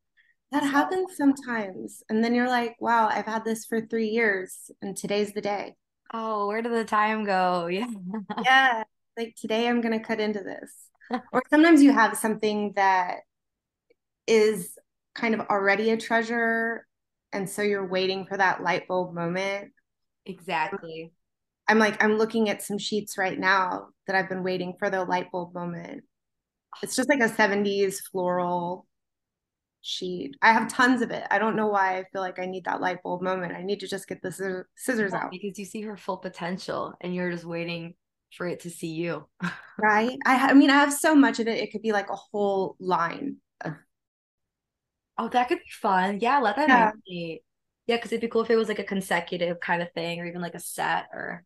that 0.51 0.63
so, 0.63 0.69
happens 0.69 1.17
sometimes 1.17 2.03
and 2.09 2.23
then 2.23 2.35
you're 2.35 2.49
like 2.49 2.75
wow 2.81 3.09
i've 3.09 3.27
had 3.27 3.45
this 3.45 3.67
for 3.67 3.81
three 3.81 4.09
years 4.09 4.71
and 4.81 4.97
today's 4.97 5.33
the 5.33 5.41
day 5.41 5.75
oh, 6.15 6.47
where 6.47 6.63
did 6.63 6.73
the 6.73 6.85
time 6.85 7.25
go? 7.25 7.67
Yeah. 7.71 7.87
yeah. 8.45 8.85
Like 9.17 9.35
today 9.37 9.69
I'm 9.69 9.81
going 9.81 9.99
to 9.99 10.05
cut 10.05 10.21
into 10.21 10.41
this. 10.41 10.89
or 11.33 11.43
sometimes 11.51 11.83
you 11.83 11.93
have 11.93 12.17
something 12.17 12.73
that 12.77 13.19
is 14.27 14.79
kind 15.15 15.35
of 15.35 15.41
already 15.43 15.91
a 15.91 15.97
treasure. 15.97 16.87
And 17.35 17.49
so 17.49 17.63
you're 17.63 17.87
waiting 17.87 18.27
for 18.27 18.37
that 18.37 18.63
light 18.63 18.89
bulb 18.89 19.15
moment. 19.15 19.73
Exactly. 20.27 21.13
I'm 21.69 21.79
like, 21.79 22.03
I'm 22.03 22.17
looking 22.17 22.49
at 22.49 22.63
some 22.63 22.79
sheets 22.79 23.19
right 23.19 23.39
now 23.39 23.89
that 24.07 24.17
I've 24.17 24.29
been 24.29 24.43
waiting 24.43 24.75
for 24.79 24.91
the 24.91 25.05
light 25.05 25.31
bulb 25.33 25.55
moment. 25.55 26.05
It's 26.83 26.97
just 26.97 27.09
like 27.09 27.21
a 27.21 27.29
70s 27.29 27.97
floral 28.11 28.87
sheet. 29.81 30.37
I 30.43 30.53
have 30.53 30.69
tons 30.69 31.03
of 31.03 31.11
it. 31.11 31.25
I 31.31 31.39
don't 31.39 31.57
know 31.57 31.69
why 31.69 31.99
I 31.99 32.05
feel 32.13 32.23
like 32.23 32.39
I 32.39 32.47
need 32.47 32.65
that 32.65 32.81
light 32.81 33.03
bulb 33.03 33.23
moment. 33.23 33.55
I 33.55 33.63
need 33.63 33.81
to 33.81 33.87
just 33.87 34.09
get 34.09 34.23
the 34.23 34.65
scissors 34.77 35.13
out 35.13 35.31
because 35.31 35.59
you 35.59 35.65
see 35.65 35.83
her 35.83 35.97
full 35.97 36.17
potential 36.17 36.95
and 37.01 37.15
you're 37.15 37.31
just 37.31 37.45
waiting 37.45 37.95
for 38.37 38.47
it 38.47 38.61
to 38.61 38.71
see 38.71 38.89
you. 38.89 39.27
right? 39.79 40.19
I, 40.27 40.51
I 40.51 40.55
mean, 40.55 40.71
I 40.71 40.75
have 40.75 40.93
so 40.93 41.15
much 41.15 41.39
of 41.39 41.47
it. 41.47 41.59
It 41.59 41.71
could 41.71 41.83
be 41.83 41.93
like 41.93 42.11
a 42.11 42.17
whole 42.17 42.77
line. 42.81 43.37
Oh, 45.17 45.29
that 45.29 45.49
could 45.49 45.59
be 45.59 45.71
fun. 45.71 46.19
Yeah, 46.21 46.41
let 46.41 46.57
that 46.57 46.69
yeah. 47.07 47.37
Yeah, 47.87 47.97
because 47.97 48.13
it'd 48.13 48.23
be 48.23 48.29
cool 48.29 48.43
if 48.43 48.51
it 48.51 48.57
was 48.57 48.69
like 48.69 48.79
a 48.79 48.85
consecutive 48.85 49.61
kind 49.61 49.83
of 49.83 49.93
thing 49.93 50.21
or 50.21 50.27
even 50.27 50.41
like 50.41 50.55
a 50.55 50.61
set 50.61 51.07
or. 51.13 51.45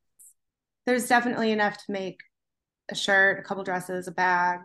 There's 0.87 1.07
definitely 1.07 1.53
enough 1.53 1.77
to 1.77 1.93
make 1.93 2.21
a 2.91 2.95
shirt, 2.95 3.39
a 3.39 3.43
couple 3.43 3.63
dresses, 3.63 4.09
a 4.09 4.11
bag, 4.11 4.61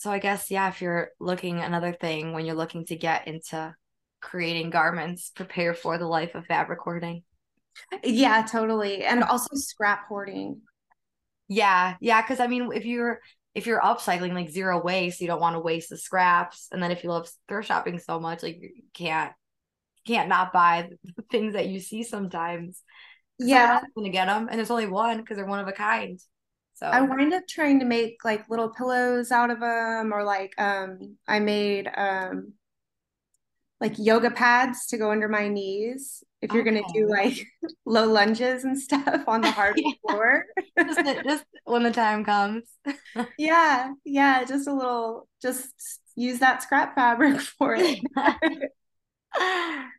so 0.00 0.10
I 0.10 0.18
guess 0.18 0.50
yeah, 0.50 0.66
if 0.70 0.80
you're 0.80 1.10
looking 1.20 1.60
another 1.60 1.92
thing 1.92 2.32
when 2.32 2.46
you're 2.46 2.54
looking 2.54 2.86
to 2.86 2.96
get 2.96 3.28
into 3.28 3.74
creating 4.22 4.70
garments, 4.70 5.30
prepare 5.34 5.74
for 5.74 5.98
the 5.98 6.06
life 6.06 6.34
of 6.34 6.46
fabric 6.46 6.80
hoarding. 6.80 7.22
Yeah, 8.02 8.46
totally. 8.50 9.04
And 9.04 9.22
also 9.22 9.54
scrap 9.56 10.08
hoarding. 10.08 10.62
Yeah, 11.48 11.96
yeah, 12.00 12.22
because 12.22 12.40
I 12.40 12.46
mean 12.46 12.70
if 12.72 12.86
you're 12.86 13.20
if 13.54 13.66
you're 13.66 13.80
upcycling 13.80 14.32
like 14.32 14.50
zero 14.50 14.82
waste, 14.82 15.20
you 15.20 15.26
don't 15.26 15.40
want 15.40 15.56
to 15.56 15.60
waste 15.60 15.90
the 15.90 15.96
scraps. 15.96 16.68
And 16.72 16.82
then 16.82 16.90
if 16.90 17.02
you 17.02 17.10
love 17.10 17.28
thrift 17.48 17.68
shopping 17.68 17.98
so 17.98 18.20
much, 18.20 18.42
like 18.42 18.60
you 18.60 18.82
can't 18.94 19.32
can't 20.06 20.28
not 20.28 20.52
buy 20.52 20.90
the 21.16 21.22
things 21.30 21.54
that 21.54 21.68
you 21.68 21.80
see 21.80 22.02
sometimes. 22.02 22.82
Yeah, 23.38 23.80
i'm 23.82 23.88
gonna 23.96 24.10
get 24.10 24.26
them, 24.26 24.48
and 24.48 24.58
there's 24.58 24.70
only 24.70 24.86
one 24.86 25.18
because 25.18 25.36
they're 25.36 25.46
one 25.46 25.60
of 25.60 25.68
a 25.68 25.72
kind. 25.72 26.20
So 26.74 26.86
I 26.86 27.02
wind 27.02 27.34
up 27.34 27.42
trying 27.48 27.80
to 27.80 27.84
make 27.84 28.24
like 28.24 28.48
little 28.48 28.70
pillows 28.70 29.32
out 29.32 29.50
of 29.50 29.60
them, 29.60 30.12
or 30.12 30.24
like 30.24 30.52
um, 30.58 31.16
I 31.26 31.40
made 31.40 31.90
um, 31.94 32.52
like 33.80 33.94
yoga 33.98 34.30
pads 34.30 34.86
to 34.88 34.98
go 34.98 35.10
under 35.10 35.28
my 35.28 35.48
knees 35.48 36.22
if 36.42 36.52
you're 36.52 36.62
okay. 36.62 36.80
gonna 36.80 36.92
do 36.94 37.06
oh. 37.06 37.10
like 37.10 37.46
low 37.86 38.06
lunges 38.06 38.64
and 38.64 38.78
stuff 38.78 39.24
on 39.26 39.40
the 39.40 39.50
hard 39.50 39.80
floor. 40.08 40.44
just, 40.78 41.00
just 41.24 41.44
when 41.64 41.82
the 41.82 41.90
time 41.90 42.24
comes. 42.24 42.64
yeah, 43.38 43.92
yeah, 44.04 44.44
just 44.44 44.68
a 44.68 44.72
little, 44.72 45.28
just 45.42 45.72
use 46.16 46.38
that 46.40 46.62
scrap 46.62 46.94
fabric 46.94 47.40
for 47.40 47.76
it. 47.78 48.00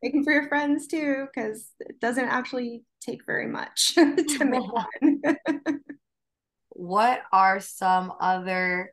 Making 0.03 0.23
for 0.23 0.33
your 0.33 0.47
friends 0.49 0.87
too, 0.87 1.27
because 1.33 1.69
it 1.79 1.99
doesn't 1.99 2.25
actually 2.25 2.83
take 3.01 3.25
very 3.25 3.47
much 3.47 3.95
to 3.95 4.45
make 4.45 4.61
one 4.71 5.21
what 6.81 7.21
are 7.31 7.59
some 7.59 8.11
other 8.19 8.91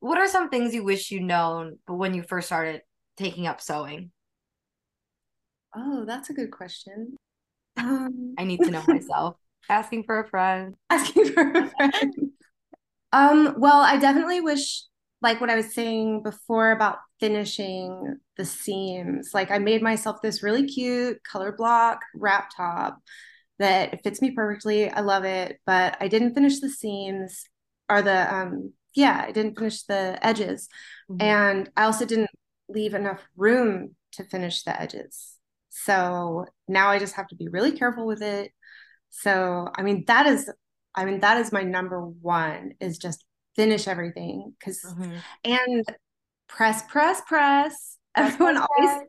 what 0.00 0.16
are 0.16 0.28
some 0.28 0.48
things 0.48 0.74
you 0.74 0.82
wish 0.82 1.10
you'd 1.10 1.22
known 1.22 1.78
but 1.86 1.94
when 1.94 2.14
you 2.14 2.22
first 2.22 2.46
started 2.46 2.80
taking 3.18 3.46
up 3.46 3.60
sewing 3.60 4.10
oh 5.74 6.04
that's 6.06 6.30
a 6.30 6.34
good 6.34 6.50
question 6.50 7.16
um... 7.76 8.34
i 8.38 8.44
need 8.44 8.60
to 8.60 8.70
know 8.70 8.82
myself 8.88 9.36
asking 9.68 10.04
for 10.04 10.20
a 10.20 10.28
friend 10.28 10.74
asking 10.90 11.32
for 11.32 11.42
a 11.42 11.70
friend 11.70 12.14
um 13.12 13.54
well 13.58 13.80
i 13.80 13.96
definitely 13.96 14.40
wish 14.40 14.84
like 15.20 15.40
what 15.40 15.50
i 15.50 15.56
was 15.56 15.74
saying 15.74 16.22
before 16.22 16.70
about 16.70 16.98
finishing 17.20 18.16
the 18.36 18.44
seams 18.44 19.30
like 19.34 19.50
i 19.50 19.58
made 19.58 19.82
myself 19.82 20.22
this 20.22 20.42
really 20.42 20.66
cute 20.66 21.22
color 21.24 21.52
block 21.52 22.00
wrap 22.14 22.50
top 22.56 22.98
that 23.58 24.02
fits 24.02 24.22
me 24.22 24.30
perfectly. 24.30 24.90
I 24.90 25.00
love 25.00 25.24
it, 25.24 25.60
but 25.66 25.96
I 26.00 26.08
didn't 26.08 26.34
finish 26.34 26.60
the 26.60 26.70
seams 26.70 27.44
or 27.88 28.02
the 28.02 28.34
um 28.34 28.72
yeah, 28.94 29.24
I 29.26 29.32
didn't 29.32 29.58
finish 29.58 29.82
the 29.84 30.18
edges. 30.22 30.68
Mm-hmm. 31.10 31.22
And 31.22 31.70
I 31.76 31.84
also 31.84 32.04
didn't 32.04 32.30
leave 32.68 32.94
enough 32.94 33.20
room 33.36 33.94
to 34.12 34.24
finish 34.24 34.62
the 34.62 34.80
edges. 34.80 35.34
So 35.70 36.46
now 36.66 36.88
I 36.88 36.98
just 36.98 37.14
have 37.14 37.28
to 37.28 37.36
be 37.36 37.48
really 37.48 37.72
careful 37.72 38.06
with 38.06 38.22
it. 38.22 38.52
So 39.10 39.68
I 39.74 39.82
mean 39.82 40.04
that 40.06 40.26
is 40.26 40.50
I 40.94 41.04
mean 41.04 41.20
that 41.20 41.38
is 41.38 41.52
my 41.52 41.62
number 41.62 42.00
one 42.02 42.72
is 42.80 42.98
just 42.98 43.24
finish 43.56 43.88
everything 43.88 44.54
because 44.58 44.80
mm-hmm. 44.82 45.16
and 45.44 45.84
press 46.48 46.82
press 46.88 47.20
press 47.26 47.96
everyone 48.16 48.56
press, 48.56 48.66
always 48.78 48.96
press. 48.96 49.08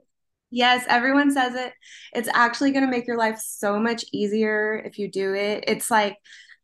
Yes, 0.51 0.85
everyone 0.87 1.31
says 1.31 1.53
it. 1.53 1.73
It's 2.13 2.29
actually 2.33 2.71
going 2.71 2.83
to 2.83 2.89
make 2.89 3.05
your 3.05 3.17
life 3.17 3.39
so 3.39 3.79
much 3.79 4.03
easier 4.11 4.81
if 4.83 4.97
you 4.97 5.09
do 5.09 5.35
it. 5.35 5.65
It's 5.67 5.91
like, 5.91 6.17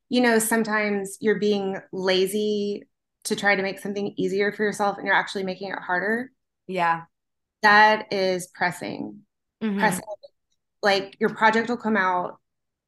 you 0.09 0.21
know, 0.21 0.39
sometimes 0.39 1.17
you're 1.21 1.39
being 1.39 1.77
lazy 1.91 2.87
to 3.25 3.35
try 3.35 3.55
to 3.55 3.61
make 3.61 3.79
something 3.79 4.13
easier 4.17 4.51
for 4.51 4.63
yourself 4.63 4.97
and 4.97 5.05
you're 5.05 5.15
actually 5.15 5.43
making 5.43 5.71
it 5.71 5.79
harder. 5.79 6.31
Yeah. 6.67 7.03
That 7.61 8.11
is 8.11 8.47
pressing. 8.47 9.21
Mm-hmm. 9.63 9.79
Pressing. 9.79 10.03
Like 10.81 11.15
your 11.19 11.33
project 11.33 11.69
will 11.69 11.77
come 11.77 11.97
out 11.97 12.39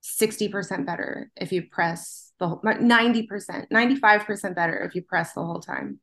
60% 0.04 0.86
better 0.86 1.32
if 1.36 1.52
you 1.52 1.64
press 1.64 2.32
the 2.40 2.48
whole 2.48 2.62
90%, 2.62 3.28
95% 3.72 4.56
better 4.56 4.78
if 4.84 4.96
you 4.96 5.02
press 5.02 5.34
the 5.34 5.44
whole 5.44 5.60
time 5.60 6.00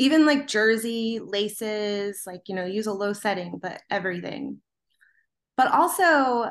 even 0.00 0.24
like 0.24 0.48
jersey 0.48 1.20
laces 1.22 2.22
like 2.26 2.40
you 2.46 2.54
know 2.54 2.64
use 2.64 2.86
a 2.86 2.92
low 2.92 3.12
setting 3.12 3.58
but 3.60 3.82
everything 3.90 4.56
but 5.58 5.70
also 5.70 6.50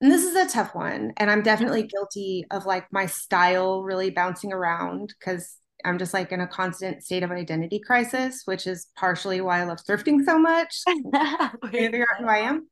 and 0.00 0.10
this 0.10 0.24
is 0.24 0.34
a 0.34 0.48
tough 0.48 0.74
one 0.74 1.12
and 1.18 1.30
i'm 1.30 1.42
definitely 1.42 1.82
guilty 1.82 2.46
of 2.50 2.64
like 2.64 2.90
my 2.90 3.04
style 3.04 3.82
really 3.82 4.08
bouncing 4.08 4.54
around 4.54 5.12
because 5.20 5.58
i'm 5.84 5.98
just 5.98 6.14
like 6.14 6.32
in 6.32 6.40
a 6.40 6.46
constant 6.46 7.02
state 7.02 7.22
of 7.22 7.30
identity 7.30 7.78
crisis 7.78 8.42
which 8.44 8.66
is 8.66 8.88
partially 8.96 9.40
why 9.40 9.60
i 9.60 9.64
love 9.64 9.78
thrifting 9.88 10.24
so 10.24 10.38
much 10.38 10.82
figure 11.70 12.06
out 12.12 12.20
who 12.20 12.26
i 12.26 12.38
am 12.38 12.66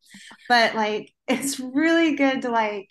but 0.48 0.74
like 0.74 1.12
it's 1.28 1.60
really 1.60 2.16
good 2.16 2.42
to 2.42 2.50
like 2.50 2.88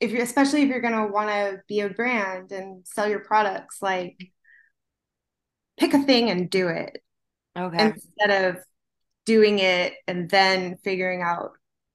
if 0.00 0.10
you're 0.12 0.22
especially 0.22 0.62
if 0.62 0.68
you're 0.68 0.80
going 0.80 0.94
to 0.94 1.12
want 1.12 1.28
to 1.28 1.60
be 1.66 1.80
a 1.80 1.88
brand 1.88 2.52
and 2.52 2.86
sell 2.86 3.08
your 3.08 3.20
products 3.20 3.78
like 3.82 4.16
pick 5.78 5.94
a 5.94 6.02
thing 6.02 6.30
and 6.30 6.50
do 6.50 6.68
it. 6.68 7.02
Okay. 7.56 7.86
Instead 7.86 8.44
of 8.44 8.62
doing 9.24 9.58
it 9.58 9.94
and 10.06 10.28
then 10.28 10.76
figuring 10.84 11.22
out 11.22 11.52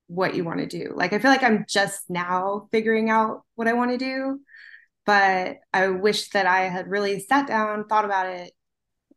what 0.07 0.35
you 0.35 0.43
want 0.43 0.59
to 0.59 0.65
do. 0.65 0.93
Like 0.95 1.13
I 1.13 1.19
feel 1.19 1.31
like 1.31 1.43
I'm 1.43 1.65
just 1.67 2.09
now 2.09 2.67
figuring 2.71 3.09
out 3.09 3.43
what 3.55 3.67
I 3.67 3.73
want 3.73 3.91
to 3.91 3.97
do, 3.97 4.39
but 5.05 5.57
I 5.73 5.87
wish 5.87 6.29
that 6.29 6.45
I 6.45 6.61
had 6.69 6.87
really 6.87 7.19
sat 7.19 7.47
down, 7.47 7.85
thought 7.85 8.05
about 8.05 8.27
it. 8.27 8.53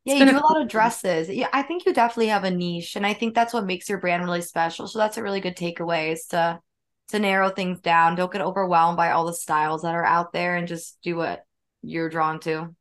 Yeah, 0.04 0.14
you 0.14 0.26
do 0.26 0.38
a 0.38 0.40
lot 0.40 0.62
of 0.62 0.68
dresses. 0.68 1.28
Yeah, 1.28 1.48
I 1.52 1.62
think 1.62 1.84
you 1.84 1.92
definitely 1.92 2.28
have 2.28 2.44
a 2.44 2.50
niche, 2.50 2.94
and 2.94 3.04
I 3.04 3.12
think 3.12 3.34
that's 3.34 3.52
what 3.52 3.66
makes 3.66 3.88
your 3.88 3.98
brand 3.98 4.22
really 4.22 4.40
special. 4.40 4.86
So 4.86 4.98
that's 4.98 5.16
a 5.16 5.22
really 5.22 5.40
good 5.40 5.56
takeaway 5.56 6.12
is 6.12 6.26
to 6.26 6.60
to 7.08 7.18
narrow 7.18 7.50
things 7.50 7.80
down. 7.80 8.14
Don't 8.14 8.32
get 8.32 8.42
overwhelmed 8.42 8.96
by 8.96 9.10
all 9.10 9.26
the 9.26 9.32
styles 9.32 9.82
that 9.82 9.94
are 9.94 10.04
out 10.04 10.32
there, 10.32 10.56
and 10.56 10.68
just 10.68 10.98
do 11.02 11.16
what 11.16 11.44
you're 11.82 12.08
drawn 12.08 12.38
to. 12.40 12.74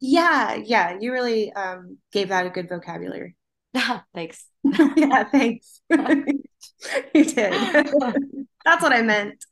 Yeah, 0.00 0.54
yeah, 0.54 0.96
you 0.98 1.12
really 1.12 1.52
um, 1.52 1.98
gave 2.12 2.28
that 2.28 2.46
a 2.46 2.50
good 2.50 2.68
vocabulary. 2.68 3.36
thanks. 4.14 4.46
yeah, 4.64 5.24
thanks. 5.24 5.80
you 5.90 7.24
did. 7.24 8.39
That's 8.64 8.82
what 8.82 8.92
I 8.92 9.02
meant. 9.02 9.44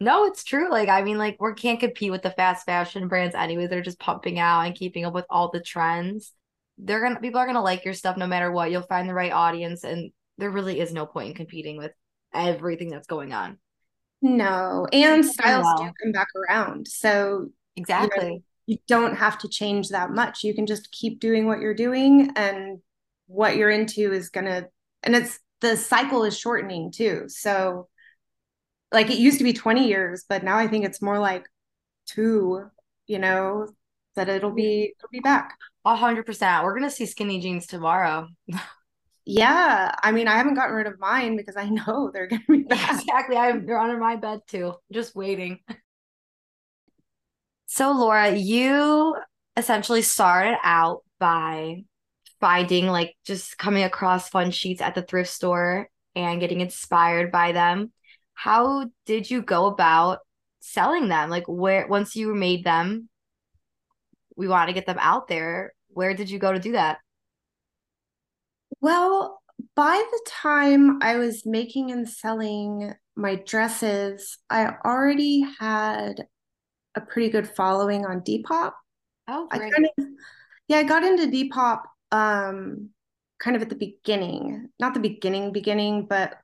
no, 0.00 0.24
it's 0.24 0.44
true. 0.44 0.70
Like, 0.70 0.88
I 0.88 1.02
mean, 1.02 1.18
like, 1.18 1.40
we 1.40 1.54
can't 1.54 1.80
compete 1.80 2.10
with 2.10 2.22
the 2.22 2.30
fast 2.30 2.66
fashion 2.66 3.08
brands 3.08 3.34
anyways. 3.34 3.70
They're 3.70 3.80
just 3.80 4.00
pumping 4.00 4.38
out 4.38 4.62
and 4.62 4.74
keeping 4.74 5.04
up 5.04 5.14
with 5.14 5.26
all 5.30 5.50
the 5.50 5.60
trends. 5.60 6.32
They're 6.78 7.00
gonna 7.00 7.20
people 7.20 7.38
are 7.38 7.46
gonna 7.46 7.62
like 7.62 7.84
your 7.84 7.94
stuff 7.94 8.16
no 8.16 8.26
matter 8.26 8.50
what. 8.50 8.70
You'll 8.70 8.82
find 8.82 9.08
the 9.08 9.14
right 9.14 9.32
audience, 9.32 9.84
and 9.84 10.10
there 10.38 10.50
really 10.50 10.80
is 10.80 10.92
no 10.92 11.06
point 11.06 11.28
in 11.28 11.34
competing 11.34 11.76
with 11.76 11.92
everything 12.32 12.88
that's 12.90 13.06
going 13.06 13.32
on. 13.32 13.58
No, 14.20 14.88
and 14.92 15.24
styles 15.24 15.66
do 15.78 15.90
come 16.02 16.12
back 16.12 16.28
around. 16.34 16.88
So 16.88 17.50
exactly. 17.76 18.26
You 18.26 18.32
know, 18.32 18.42
you 18.66 18.78
don't 18.88 19.16
have 19.16 19.38
to 19.38 19.48
change 19.48 19.90
that 19.90 20.10
much. 20.10 20.42
You 20.42 20.54
can 20.54 20.66
just 20.66 20.90
keep 20.90 21.20
doing 21.20 21.46
what 21.46 21.60
you're 21.60 21.74
doing 21.74 22.32
and 22.36 22.78
what 23.26 23.56
you're 23.56 23.70
into 23.70 24.12
is 24.12 24.30
going 24.30 24.46
to 24.46 24.68
and 25.02 25.14
it's 25.14 25.38
the 25.60 25.76
cycle 25.76 26.24
is 26.24 26.38
shortening 26.38 26.90
too. 26.92 27.24
So 27.28 27.88
like 28.92 29.10
it 29.10 29.18
used 29.18 29.38
to 29.38 29.44
be 29.44 29.52
20 29.52 29.86
years, 29.88 30.24
but 30.28 30.44
now 30.44 30.56
I 30.58 30.68
think 30.68 30.84
it's 30.84 31.02
more 31.02 31.18
like 31.18 31.46
2, 32.06 32.64
you 33.06 33.18
know, 33.18 33.68
that 34.16 34.28
it'll 34.28 34.52
be 34.52 34.94
it'll 34.98 35.10
be 35.10 35.20
back. 35.20 35.56
A 35.84 35.96
hundred 35.96 36.24
percent. 36.26 36.64
We're 36.64 36.74
gonna 36.74 36.90
see 36.90 37.06
skinny 37.06 37.40
jeans 37.40 37.66
tomorrow. 37.66 38.28
yeah. 39.24 39.94
I 40.02 40.12
mean, 40.12 40.28
I 40.28 40.36
haven't 40.36 40.54
gotten 40.54 40.74
rid 40.74 40.86
of 40.86 40.98
mine 40.98 41.36
because 41.36 41.56
I 41.56 41.68
know 41.68 42.10
they're 42.14 42.28
gonna 42.28 42.42
be 42.48 42.62
back. 42.68 43.00
Exactly. 43.00 43.36
I'm 43.36 43.66
they're 43.66 43.78
under 43.78 43.98
my 43.98 44.16
bed 44.16 44.40
too. 44.46 44.74
Just 44.92 45.14
waiting. 45.16 45.60
So, 47.66 47.92
Laura, 47.92 48.30
you 48.34 49.16
essentially 49.56 50.02
started 50.02 50.56
out 50.62 51.02
by 51.18 51.84
finding, 52.44 52.86
like, 52.88 53.16
just 53.24 53.56
coming 53.56 53.84
across 53.84 54.28
fun 54.28 54.50
sheets 54.50 54.82
at 54.82 54.94
the 54.94 55.00
thrift 55.00 55.30
store 55.30 55.88
and 56.14 56.40
getting 56.40 56.60
inspired 56.60 57.32
by 57.32 57.52
them. 57.52 57.90
How 58.34 58.90
did 59.06 59.30
you 59.30 59.40
go 59.40 59.64
about 59.64 60.18
selling 60.60 61.08
them? 61.08 61.30
Like, 61.30 61.44
where, 61.46 61.86
once 61.86 62.14
you 62.14 62.34
made 62.34 62.62
them, 62.62 63.08
we 64.36 64.46
want 64.46 64.68
to 64.68 64.74
get 64.74 64.84
them 64.84 64.98
out 65.00 65.26
there. 65.26 65.72
Where 65.88 66.12
did 66.12 66.28
you 66.28 66.38
go 66.38 66.52
to 66.52 66.58
do 66.58 66.72
that? 66.72 66.98
Well, 68.82 69.40
by 69.74 70.04
the 70.10 70.20
time 70.28 70.98
I 71.02 71.16
was 71.16 71.46
making 71.46 71.92
and 71.92 72.06
selling 72.06 72.92
my 73.16 73.36
dresses, 73.36 74.36
I 74.50 74.66
already 74.84 75.46
had 75.58 76.26
a 76.94 77.00
pretty 77.00 77.30
good 77.30 77.48
following 77.48 78.04
on 78.04 78.20
Depop. 78.20 78.72
Oh, 79.28 79.46
great. 79.48 79.62
I 79.62 79.70
kind 79.70 79.88
of, 79.96 80.04
yeah, 80.68 80.76
I 80.76 80.82
got 80.82 81.04
into 81.04 81.26
Depop 81.28 81.84
um, 82.14 82.90
kind 83.40 83.56
of 83.56 83.62
at 83.62 83.68
the 83.70 83.74
beginning, 83.74 84.68
not 84.78 84.94
the 84.94 85.00
beginning, 85.00 85.52
beginning, 85.52 86.06
but 86.08 86.34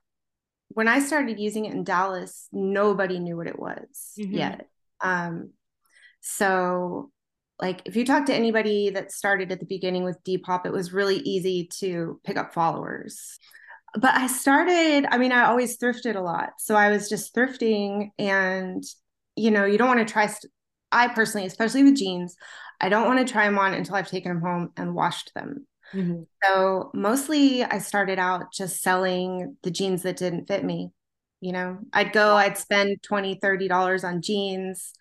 when 0.69 0.89
I 0.89 0.99
started 0.99 1.39
using 1.39 1.65
it 1.65 1.73
in 1.73 1.85
Dallas, 1.85 2.47
nobody 2.51 3.19
knew 3.19 3.37
what 3.37 3.47
it 3.47 3.57
was 3.57 4.13
mm-hmm. 4.19 4.33
yet. 4.33 4.67
Um, 4.99 5.51
so, 6.19 7.09
like, 7.59 7.81
if 7.85 7.95
you 7.95 8.05
talk 8.05 8.25
to 8.25 8.35
anybody 8.35 8.89
that 8.89 9.13
started 9.13 9.51
at 9.51 9.59
the 9.59 9.65
beginning 9.65 10.03
with 10.03 10.21
Depop, 10.27 10.65
it 10.65 10.73
was 10.73 10.91
really 10.91 11.17
easy 11.17 11.69
to 11.79 12.19
pick 12.25 12.35
up 12.37 12.53
followers. 12.53 13.39
But 13.93 14.15
I 14.15 14.27
started, 14.27 15.05
I 15.09 15.17
mean, 15.17 15.31
I 15.31 15.45
always 15.45 15.77
thrifted 15.77 16.15
a 16.15 16.21
lot. 16.21 16.49
So 16.59 16.75
I 16.75 16.89
was 16.89 17.07
just 17.07 17.33
thrifting 17.33 18.09
and 18.19 18.83
you 19.37 19.51
know, 19.51 19.63
you 19.63 19.77
don't 19.77 19.87
want 19.87 20.05
to 20.05 20.11
try. 20.11 20.27
St- 20.27 20.51
I 20.91 21.07
personally, 21.07 21.47
especially 21.47 21.83
with 21.83 21.97
jeans, 21.97 22.35
I 22.79 22.89
don't 22.89 23.07
want 23.07 23.25
to 23.25 23.31
try 23.31 23.45
them 23.45 23.59
on 23.59 23.73
until 23.73 23.95
I've 23.95 24.09
taken 24.09 24.33
them 24.33 24.41
home 24.41 24.71
and 24.75 24.95
washed 24.95 25.31
them. 25.35 25.67
Mm-hmm. 25.93 26.23
So 26.43 26.91
mostly 26.93 27.63
I 27.63 27.79
started 27.79 28.19
out 28.19 28.51
just 28.53 28.81
selling 28.81 29.57
the 29.63 29.71
jeans 29.71 30.03
that 30.03 30.17
didn't 30.17 30.47
fit 30.47 30.63
me. 30.63 30.91
You 31.41 31.51
know, 31.53 31.79
I'd 31.93 32.13
go, 32.13 32.35
I'd 32.35 32.57
spend 32.57 33.01
20, 33.03 33.39
30 33.41 33.67
dollars 33.67 34.03
on 34.03 34.21
jeans. 34.21 34.93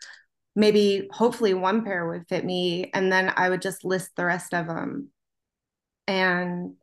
Maybe 0.57 1.09
hopefully 1.13 1.55
one 1.55 1.85
pair 1.85 2.09
would 2.09 2.29
fit 2.29 2.45
me 2.45 2.91
and 2.93 3.11
then 3.13 3.33
I 3.37 3.49
would 3.49 3.63
just 3.63 3.85
list 3.85 4.11
the 4.17 4.25
rest 4.25 4.53
of 4.53 4.67
them. 4.67 5.11
And 6.07 6.75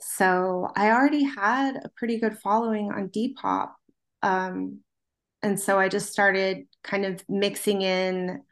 so 0.00 0.68
I 0.74 0.90
already 0.90 1.22
had 1.22 1.76
a 1.84 1.88
pretty 1.96 2.18
good 2.18 2.38
following 2.38 2.90
on 2.90 3.08
Depop. 3.08 3.70
Um, 4.22 4.80
and 5.42 5.60
so 5.60 5.78
I 5.78 5.88
just 5.88 6.10
started 6.10 6.66
kind 6.84 7.04
of 7.04 7.24
mixing 7.28 7.82
in 7.82 8.42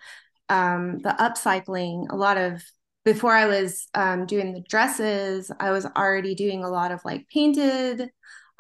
um, 0.49 0.99
the 0.99 1.15
upcycling. 1.21 2.07
A 2.11 2.17
lot 2.17 2.37
of 2.37 2.63
before 3.05 3.33
I 3.33 3.47
was 3.47 3.89
um, 3.95 4.27
doing 4.27 4.53
the 4.53 4.65
dresses, 4.69 5.51
I 5.61 5.71
was 5.71 5.87
already 5.87 6.35
doing 6.35 6.65
a 6.65 6.71
lot 6.71 6.93
of 6.93 7.05
like 7.05 7.29
painted 7.29 8.11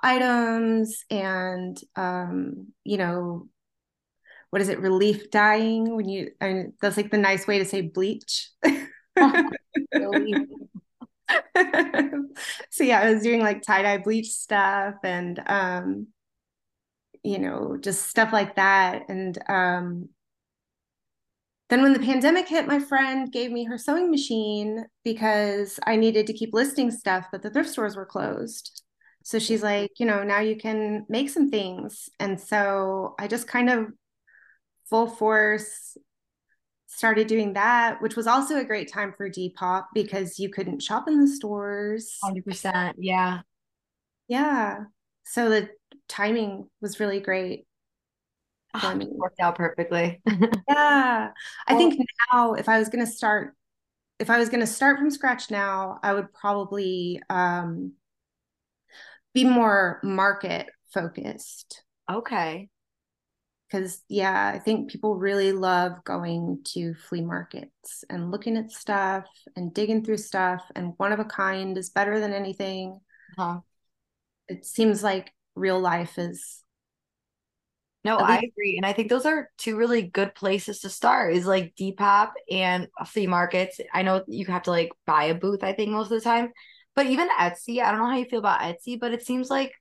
items 0.02 1.04
and 1.10 1.78
um, 1.96 2.68
you 2.84 2.98
know 2.98 3.48
what 4.50 4.60
is 4.60 4.68
it 4.68 4.80
relief 4.80 5.30
dyeing 5.30 5.96
when 5.96 6.08
you 6.08 6.30
that's 6.80 6.98
like 6.98 7.10
the 7.10 7.16
nice 7.16 7.46
way 7.46 7.58
to 7.58 7.64
say 7.64 7.80
bleach 7.80 8.50
so 12.70 12.84
yeah 12.84 13.00
i 13.00 13.10
was 13.10 13.22
doing 13.22 13.40
like 13.40 13.62
tie-dye 13.62 13.96
bleach 13.96 14.28
stuff 14.28 14.96
and 15.02 15.40
um 15.46 16.06
you 17.22 17.38
know, 17.38 17.76
just 17.80 18.08
stuff 18.08 18.32
like 18.32 18.56
that. 18.56 19.08
And 19.08 19.38
um, 19.48 20.08
then 21.68 21.82
when 21.82 21.92
the 21.92 22.00
pandemic 22.00 22.48
hit, 22.48 22.66
my 22.66 22.78
friend 22.78 23.32
gave 23.32 23.50
me 23.50 23.64
her 23.64 23.78
sewing 23.78 24.10
machine 24.10 24.84
because 25.04 25.78
I 25.86 25.96
needed 25.96 26.26
to 26.26 26.32
keep 26.32 26.52
listing 26.52 26.90
stuff, 26.90 27.26
but 27.32 27.42
the 27.42 27.50
thrift 27.50 27.70
stores 27.70 27.96
were 27.96 28.06
closed. 28.06 28.82
So 29.24 29.38
she's 29.38 29.62
like, 29.62 29.92
you 29.98 30.06
know, 30.06 30.22
now 30.22 30.40
you 30.40 30.56
can 30.56 31.06
make 31.08 31.30
some 31.30 31.50
things. 31.50 32.08
And 32.18 32.40
so 32.40 33.14
I 33.18 33.28
just 33.28 33.46
kind 33.46 33.70
of 33.70 33.86
full 34.90 35.06
force 35.06 35.96
started 36.88 37.26
doing 37.26 37.54
that, 37.54 38.02
which 38.02 38.16
was 38.16 38.26
also 38.26 38.58
a 38.58 38.64
great 38.64 38.92
time 38.92 39.14
for 39.16 39.30
Depop 39.30 39.84
because 39.94 40.38
you 40.38 40.50
couldn't 40.50 40.82
shop 40.82 41.08
in 41.08 41.20
the 41.20 41.28
stores. 41.28 42.18
100%. 42.22 42.94
Yeah. 42.98 43.40
Yeah. 44.28 44.80
So 45.24 45.48
the 45.48 45.70
timing 46.08 46.68
was 46.80 47.00
really 47.00 47.20
great. 47.20 47.66
Oh, 48.74 48.98
worked 49.12 49.40
out 49.40 49.56
perfectly. 49.56 50.20
yeah. 50.68 51.30
I 51.66 51.74
think 51.74 52.00
now 52.32 52.54
if 52.54 52.68
I 52.68 52.78
was 52.78 52.88
going 52.88 53.04
to 53.04 53.10
start 53.10 53.54
if 54.18 54.30
I 54.30 54.38
was 54.38 54.48
going 54.48 54.60
to 54.60 54.66
start 54.66 54.98
from 54.98 55.10
scratch 55.10 55.50
now, 55.50 55.98
I 56.02 56.14
would 56.14 56.32
probably 56.32 57.20
um 57.28 57.92
be 59.34 59.44
more 59.44 60.00
market 60.02 60.68
focused. 60.92 61.82
Okay. 62.10 62.68
Cuz 63.70 64.02
yeah, 64.08 64.52
I 64.54 64.58
think 64.58 64.90
people 64.90 65.16
really 65.16 65.52
love 65.52 66.04
going 66.04 66.62
to 66.74 66.94
flea 66.94 67.22
markets 67.22 68.04
and 68.10 68.30
looking 68.30 68.56
at 68.56 68.70
stuff 68.70 69.26
and 69.56 69.72
digging 69.72 70.04
through 70.04 70.18
stuff 70.18 70.62
and 70.76 70.92
one 70.98 71.12
of 71.12 71.20
a 71.20 71.24
kind 71.24 71.76
is 71.78 71.90
better 71.90 72.20
than 72.20 72.32
anything. 72.34 73.00
huh 73.38 73.60
It 74.48 74.64
seems 74.66 75.02
like 75.02 75.32
real 75.54 75.80
life 75.80 76.18
is 76.18 76.62
no 78.04 78.16
i 78.16 78.36
agree 78.38 78.76
and 78.76 78.86
i 78.86 78.92
think 78.92 79.08
those 79.08 79.26
are 79.26 79.48
two 79.58 79.76
really 79.76 80.02
good 80.02 80.34
places 80.34 80.80
to 80.80 80.88
start 80.88 81.34
is 81.34 81.46
like 81.46 81.74
depop 81.76 82.30
and 82.50 82.88
flea 83.06 83.26
markets. 83.26 83.80
I 83.92 84.02
know 84.02 84.24
you 84.26 84.46
have 84.46 84.62
to 84.64 84.70
like 84.70 84.90
buy 85.06 85.24
a 85.24 85.34
booth 85.34 85.62
i 85.62 85.72
think 85.72 85.90
most 85.90 86.10
of 86.10 86.18
the 86.18 86.24
time 86.24 86.52
but 86.94 87.06
even 87.06 87.28
etsy 87.38 87.82
i 87.82 87.90
don't 87.90 88.00
know 88.00 88.06
how 88.06 88.16
you 88.16 88.24
feel 88.24 88.38
about 88.38 88.60
etsy 88.60 88.98
but 88.98 89.12
it 89.12 89.24
seems 89.24 89.50
like 89.50 89.72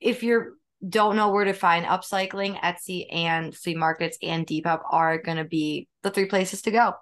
if 0.00 0.22
you 0.22 0.56
don't 0.86 1.16
know 1.16 1.30
where 1.30 1.44
to 1.44 1.52
find 1.52 1.86
upcycling 1.86 2.58
etsy 2.60 3.06
and 3.12 3.56
flea 3.56 3.74
markets 3.74 4.18
and 4.22 4.46
depop 4.46 4.80
are 4.90 5.18
going 5.18 5.36
to 5.38 5.44
be 5.44 5.88
the 6.02 6.10
three 6.10 6.26
places 6.26 6.62
to 6.62 6.70
go 6.70 6.94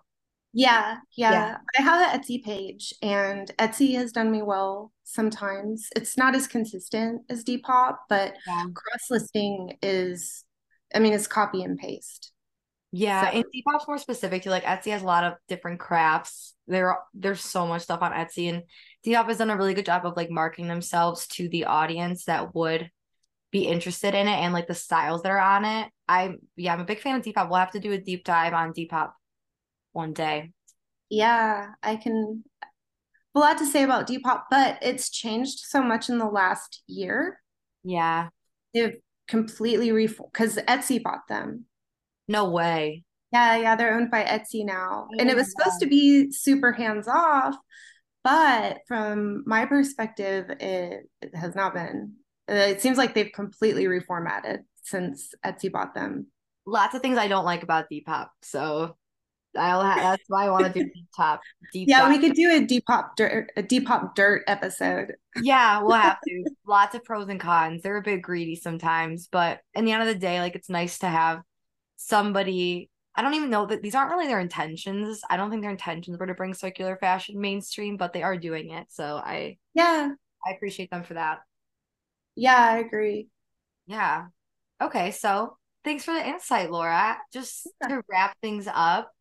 yeah, 0.53 0.99
yeah, 1.17 1.33
yeah. 1.33 1.57
I 1.79 1.83
have 1.83 2.15
an 2.15 2.21
Etsy 2.21 2.43
page 2.43 2.93
and 3.03 3.51
Etsy 3.59 3.95
has 3.95 4.13
done 4.13 4.31
me 4.31 4.43
well 4.43 4.93
sometimes. 5.05 5.89
It's 5.95 6.17
not 6.17 6.35
as 6.35 6.47
consistent 6.47 7.23
as 7.29 7.45
Depop, 7.45 7.97
but 8.09 8.35
yeah. 8.47 8.65
cross 8.75 9.11
listing 9.11 9.77
is, 9.83 10.45
I 10.95 10.99
mean, 10.99 11.13
it's 11.13 11.27
copy 11.27 11.63
and 11.63 11.79
paste. 11.79 12.33
Yeah, 12.93 13.31
So- 13.31 13.37
and 13.37 13.45
Depop's 13.55 13.87
more 13.87 13.99
specific 13.99 14.43
to 14.43 14.51
like 14.51 14.65
Etsy 14.65 14.91
has 14.91 15.03
a 15.03 15.07
lot 15.07 15.25
of 15.25 15.35
different 15.49 15.79
crafts. 15.79 16.55
There 16.67 16.97
there's 17.15 17.41
so 17.41 17.67
much 17.67 17.83
stuff 17.83 18.03
on 18.03 18.13
Etsy 18.13 18.49
and 18.49 18.63
Depop 19.07 19.27
has 19.29 19.39
done 19.39 19.51
a 19.51 19.57
really 19.57 19.75
good 19.75 19.87
job 19.87 20.05
of 20.05 20.17
like 20.17 20.31
marketing 20.31 20.69
themselves 20.69 21.27
to 21.29 21.49
the 21.49 21.65
audience 21.65 22.25
that 22.25 22.55
would 22.55 22.91
be 23.51 23.67
interested 23.67 24.15
in 24.15 24.29
it 24.29 24.39
and 24.39 24.53
like 24.53 24.69
the 24.69 24.75
styles 24.75 25.23
that 25.23 25.33
are 25.33 25.39
on 25.39 25.65
it. 25.65 25.89
I 26.09 26.35
yeah, 26.57 26.73
I'm 26.73 26.81
a 26.81 26.85
big 26.85 27.01
fan 27.01 27.17
of 27.17 27.25
Depop. 27.25 27.49
We'll 27.49 27.59
have 27.61 27.73
to 27.73 27.81
do 27.81 27.93
a 27.93 27.99
deep 27.99 28.25
dive 28.25 28.53
on 28.53 28.73
Depop 28.73 29.13
one 30.01 30.13
day. 30.13 30.53
Yeah, 31.11 31.69
I 31.83 31.97
can 31.97 32.45
a 33.35 33.39
lot 33.39 33.59
to 33.59 33.67
say 33.67 33.83
about 33.85 34.09
Depop, 34.09 34.43
but 34.51 34.79
it's 34.83 35.11
changed 35.11 35.61
so 35.61 35.83
much 35.83 36.09
in 36.09 36.19
the 36.19 36.27
last 36.27 36.83
year. 36.87 37.41
Yeah. 37.85 38.29
They've 38.75 38.97
completely 39.29 39.93
reformed 39.93 40.33
because 40.33 40.57
Etsy 40.57 41.03
bought 41.03 41.29
them. 41.29 41.67
No 42.27 42.51
way. 42.51 43.05
Yeah, 43.33 43.57
yeah, 43.57 43.77
they're 43.77 43.95
owned 43.95 44.11
by 44.11 44.25
Etsy 44.25 44.65
now. 44.65 45.07
Oh 45.13 45.17
And 45.19 45.31
it 45.31 45.37
was 45.37 45.51
supposed 45.53 45.79
God. 45.81 45.85
to 45.85 45.87
be 45.87 46.33
super 46.33 46.73
hands 46.73 47.07
off, 47.07 47.55
but 48.25 48.79
from 48.89 49.45
my 49.47 49.67
perspective, 49.67 50.51
it, 50.59 51.09
it 51.23 51.35
has 51.35 51.55
not 51.55 51.75
been. 51.75 52.15
Uh, 52.51 52.55
It 52.55 52.81
seems 52.81 52.99
like 52.99 53.15
they've 53.15 53.33
completely 53.33 53.85
reformatted 53.85 54.61
since 54.83 55.33
Etsy 55.45 55.71
bought 55.71 55.95
them. 55.95 56.27
Lots 56.67 56.95
of 56.95 57.03
things 57.03 57.19
I 57.19 57.29
don't 57.29 57.45
like 57.45 57.63
about 57.63 57.87
Depop. 57.91 58.29
So 58.43 58.97
I'll 59.57 59.83
ha- 59.83 60.01
that's 60.03 60.25
why 60.29 60.47
I 60.47 60.51
want 60.51 60.73
to 60.73 60.83
do 60.83 60.91
Depop 61.19 61.41
deep 61.73 61.89
Yeah, 61.89 61.97
dive. 61.97 62.11
we 62.11 62.19
could 62.19 62.35
do 62.35 62.51
a 62.51 62.61
Depop 62.67 63.17
dirt, 63.17 63.51
a 63.57 63.63
deep 63.63 63.87
Depop 63.87 64.15
dirt 64.15 64.45
episode. 64.47 65.15
Yeah, 65.37 65.83
we'll 65.83 65.95
have 65.95 66.21
to. 66.27 66.45
Lots 66.67 66.95
of 66.95 67.05
pros 67.05 67.29
and 67.29 67.41
cons. 67.41 67.83
They're 67.83 67.97
a 67.97 68.03
bit 68.03 68.23
greedy 68.23 68.57
sometimes, 68.57 69.29
but 69.31 69.61
in 69.75 69.85
the 69.85 69.93
end 69.93 70.03
of 70.03 70.09
the 70.09 70.15
day, 70.15 70.41
like 70.41 70.55
it's 70.55 70.69
nice 70.69 70.99
to 71.01 71.09
have 71.09 71.43
somebody. 71.97 72.91
I 73.15 73.23
don't 73.23 73.35
even 73.35 73.51
know 73.51 73.67
that 73.67 73.83
these 73.83 73.95
aren't 73.95 74.13
really 74.13 74.29
their 74.29 74.41
intentions. 74.41 75.23
I 75.31 75.37
don't 75.37 75.51
think 75.51 75.63
their 75.63 75.71
intentions 75.71 76.19
were 76.19 76.27
to 76.27 76.35
bring 76.35 76.55
circular 76.55 76.97
fashion 76.97 77.41
mainstream, 77.41 77.97
but 77.97 78.13
they 78.13 78.23
are 78.23 78.37
doing 78.37 78.71
it. 78.71 78.87
So 78.91 79.17
I 79.17 79.59
Yeah, 79.75 80.15
I 80.47 80.51
appreciate 80.53 80.91
them 80.91 81.03
for 81.05 81.15
that. 81.15 81.41
yeah, 82.37 82.57
I 82.57 82.79
agree. 82.79 83.29
Yeah. 83.87 84.27
Okay, 84.81 85.11
so 85.11 85.57
thanks 85.85 86.05
for 86.05 86.15
the 86.15 86.27
insight, 86.27 86.71
Laura. 86.71 87.19
Just 87.33 87.67
to 87.89 88.03
wrap 88.11 88.37
things 88.41 88.69
up, 88.73 89.13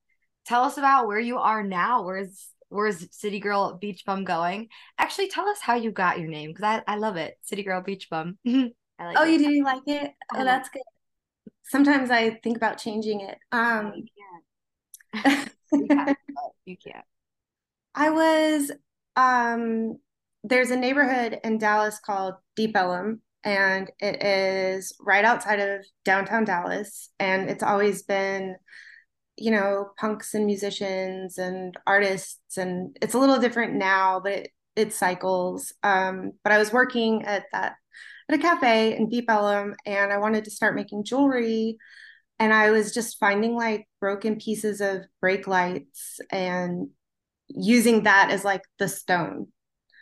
tell 0.50 0.64
us 0.64 0.78
about 0.78 1.08
where 1.08 1.20
you 1.20 1.38
are 1.38 1.64
now. 1.64 2.04
Where's 2.04 2.50
where's 2.70 3.08
City 3.16 3.40
Girl 3.40 3.78
Beach 3.80 4.04
Bum 4.06 4.24
going? 4.24 4.68
Actually, 4.98 5.30
tell 5.30 5.48
us 5.48 5.60
how 5.62 5.76
you 5.76 5.92
got 5.92 6.20
your 6.20 6.28
name 6.28 6.50
because 6.50 6.64
I, 6.88 6.94
I 6.94 6.98
love 6.98 7.16
it. 7.18 7.36
City 7.44 7.64
Girl 7.64 7.82
Beach 7.82 8.10
Bum. 8.10 8.38
I 8.48 8.72
like 9.00 9.18
Oh, 9.18 9.24
it. 9.24 9.32
you 9.32 9.38
do 9.38 9.52
you 9.52 9.64
like 9.64 9.84
it? 9.86 10.12
Oh, 10.34 10.44
that's 10.44 10.70
good. 10.70 10.82
Sometimes 11.64 12.10
I 12.10 12.32
think 12.44 12.58
about 12.58 12.80
changing 12.80 13.22
it. 13.22 13.38
Um, 13.52 13.94
You 13.96 14.06
can't. 15.14 15.50
You 15.72 15.88
can't. 15.88 16.18
You 16.66 16.78
can't. 16.78 17.06
I 17.94 18.10
was 18.10 18.72
um 19.16 20.00
there's 20.44 20.72
a 20.72 20.78
neighborhood 20.78 21.40
in 21.44 21.58
Dallas 21.60 22.00
called 22.04 22.36
Deep 22.56 22.76
Ellum 22.76 23.22
and 23.44 23.92
it 24.00 24.24
is 24.24 24.96
right 25.00 25.26
outside 25.26 25.60
of 25.60 25.86
downtown 26.06 26.44
Dallas 26.46 27.10
and 27.20 27.50
it's 27.50 27.64
always 27.64 28.04
been 28.04 28.56
you 29.40 29.52
know 29.52 29.90
punks 29.98 30.34
and 30.34 30.46
musicians 30.46 31.38
and 31.38 31.78
artists 31.88 32.58
and 32.58 32.98
it's 33.02 33.14
a 33.14 33.20
little 33.20 33.40
different 33.40 33.74
now 33.74 34.20
but 34.20 34.32
it, 34.34 34.52
it 34.76 34.94
cycles 34.94 35.74
um 35.84 36.32
but 36.44 36.54
I 36.54 36.58
was 36.58 36.74
working 36.74 37.24
at 37.24 37.46
that 37.52 37.76
at 38.30 38.38
a 38.38 38.42
cafe 38.42 38.96
in 38.96 39.10
Deep 39.10 39.26
Ellum 39.30 39.76
and 39.86 40.12
I 40.14 40.18
wanted 40.18 40.46
to 40.46 40.52
start 40.52 40.76
making 40.76 41.04
jewelry 41.04 41.78
and 42.40 42.54
I 42.54 42.72
was 42.72 42.94
just 42.94 43.20
finding 43.20 43.56
like 43.56 43.88
broken 44.00 44.38
pieces 44.38 44.82
of 44.82 45.06
brake 45.20 45.48
lights 45.48 46.20
and 46.32 46.90
using 47.50 48.04
that 48.04 48.30
as 48.32 48.46
like 48.46 48.62
the 48.78 48.88
stone. 48.88 49.48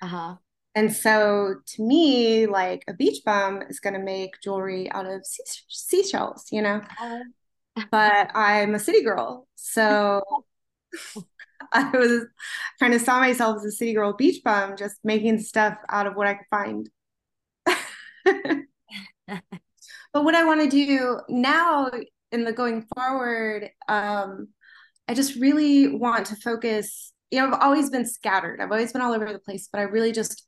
Uh-huh. 0.01 0.35
And 0.75 0.93
so 0.93 1.55
to 1.65 1.81
me, 1.83 2.45
like 2.45 2.83
a 2.87 2.93
beach 2.93 3.23
bum 3.25 3.63
is 3.67 3.79
going 3.79 3.95
to 3.95 3.99
make 3.99 4.39
jewelry 4.43 4.91
out 4.91 5.07
of 5.07 5.25
sea- 5.25 5.63
seashells, 5.67 6.45
you 6.51 6.61
know, 6.61 6.81
but 7.91 8.31
I'm 8.35 8.75
a 8.75 8.79
city 8.79 9.03
girl. 9.03 9.47
So 9.55 10.21
I 11.71 11.89
was 11.97 12.25
kind 12.79 12.93
of 12.93 13.01
saw 13.01 13.19
myself 13.19 13.57
as 13.57 13.65
a 13.65 13.71
city 13.71 13.93
girl 13.93 14.13
beach 14.13 14.41
bum, 14.43 14.77
just 14.77 14.97
making 15.03 15.39
stuff 15.39 15.77
out 15.89 16.07
of 16.07 16.15
what 16.15 16.27
I 16.27 16.35
could 16.35 16.47
find. 16.49 16.89
but 20.13 20.23
what 20.23 20.35
I 20.35 20.43
want 20.43 20.61
to 20.61 20.69
do 20.69 21.19
now 21.29 21.89
in 22.31 22.43
the 22.43 22.53
going 22.53 22.85
forward, 22.95 23.69
um, 23.87 24.49
I 25.07 25.13
just 25.13 25.35
really 25.35 25.87
want 25.87 26.27
to 26.27 26.35
focus. 26.35 27.13
You 27.31 27.41
know, 27.41 27.47
I've 27.47 27.61
always 27.61 27.89
been 27.89 28.05
scattered. 28.05 28.61
I've 28.61 28.71
always 28.71 28.93
been 28.93 29.01
all 29.01 29.13
over 29.13 29.31
the 29.31 29.39
place, 29.39 29.67
but 29.71 29.79
I 29.79 29.83
really 29.83 30.11
just 30.11 30.45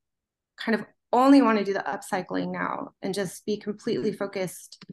kind 0.57 0.79
of 0.79 0.85
only 1.11 1.41
want 1.41 1.57
to 1.57 1.63
do 1.63 1.73
the 1.73 1.79
upcycling 1.79 2.51
now 2.51 2.91
and 3.01 3.13
just 3.13 3.45
be 3.45 3.57
completely 3.57 4.11
focused. 4.11 4.83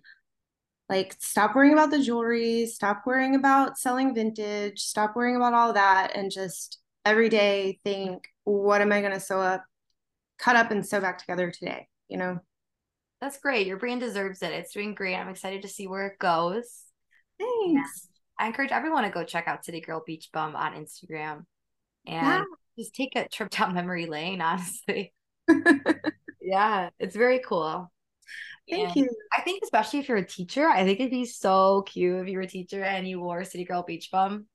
Like, 0.88 1.16
stop 1.18 1.54
worrying 1.56 1.72
about 1.72 1.90
the 1.90 2.02
jewelry, 2.02 2.66
stop 2.66 3.02
worrying 3.06 3.34
about 3.34 3.78
selling 3.78 4.14
vintage, 4.14 4.80
stop 4.80 5.16
worrying 5.16 5.36
about 5.36 5.52
all 5.54 5.72
that, 5.72 6.12
and 6.14 6.30
just 6.30 6.78
every 7.04 7.28
day 7.28 7.80
think, 7.84 8.28
what 8.44 8.80
am 8.80 8.92
I 8.92 9.00
going 9.00 9.12
to 9.12 9.20
sew 9.20 9.40
up, 9.40 9.64
cut 10.38 10.54
up, 10.54 10.70
and 10.70 10.86
sew 10.86 11.00
back 11.00 11.18
together 11.18 11.50
today? 11.50 11.88
You 12.08 12.18
know? 12.18 12.38
That's 13.20 13.38
great. 13.38 13.66
Your 13.66 13.78
brand 13.78 14.00
deserves 14.00 14.42
it. 14.42 14.52
It's 14.52 14.72
doing 14.72 14.94
great. 14.94 15.16
I'm 15.16 15.28
excited 15.28 15.62
to 15.62 15.68
see 15.68 15.88
where 15.88 16.06
it 16.06 16.18
goes. 16.18 16.84
Thanks. 17.38 18.08
I 18.38 18.46
encourage 18.46 18.70
everyone 18.70 19.02
to 19.04 19.10
go 19.10 19.24
check 19.24 19.48
out 19.48 19.64
City 19.64 19.80
Girl 19.80 20.02
Beach 20.06 20.28
Bum 20.32 20.54
on 20.54 20.74
Instagram 20.74 21.46
and 22.06 22.26
Yeah. 22.26 22.44
just 22.78 22.94
take 22.94 23.16
a 23.16 23.26
trip 23.28 23.50
down 23.50 23.74
memory 23.74 24.06
lane, 24.06 24.40
honestly. 24.40 25.12
Yeah, 26.40 26.90
it's 27.00 27.16
very 27.16 27.40
cool. 27.40 27.90
Thank 28.70 28.94
And 28.94 29.06
you. 29.06 29.10
I 29.46 29.48
think 29.48 29.62
especially 29.62 30.00
if 30.00 30.08
you're 30.08 30.18
a 30.18 30.26
teacher, 30.26 30.66
I 30.66 30.82
think 30.84 30.98
it'd 30.98 31.12
be 31.12 31.24
so 31.24 31.82
cute 31.82 32.20
if 32.22 32.28
you 32.28 32.36
were 32.36 32.42
a 32.42 32.48
teacher 32.48 32.82
and 32.82 33.06
you 33.06 33.20
wore 33.20 33.44
City 33.44 33.64
Girl 33.64 33.84
Beach 33.84 34.10
Bum. 34.10 34.46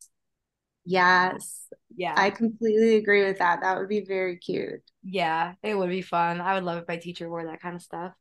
Yes, 0.84 1.67
Yeah. 1.95 2.13
I 2.17 2.30
completely 2.30 2.95
agree 2.97 3.23
with 3.23 3.38
that. 3.39 3.62
That 3.62 3.77
would 3.77 3.88
be 3.88 4.01
very 4.01 4.36
cute. 4.38 4.82
yeah, 5.01 5.54
it 5.63 5.75
would 5.77 5.89
be 5.89 6.01
fun. 6.01 6.41
I 6.41 6.56
would 6.56 6.65
love 6.65 6.80
if 6.82 6.88
my 6.89 6.97
teacher 6.97 7.30
wore 7.30 7.45
that 7.45 7.62
kind 7.62 7.73
of 7.75 7.82
stuff. 7.82 8.12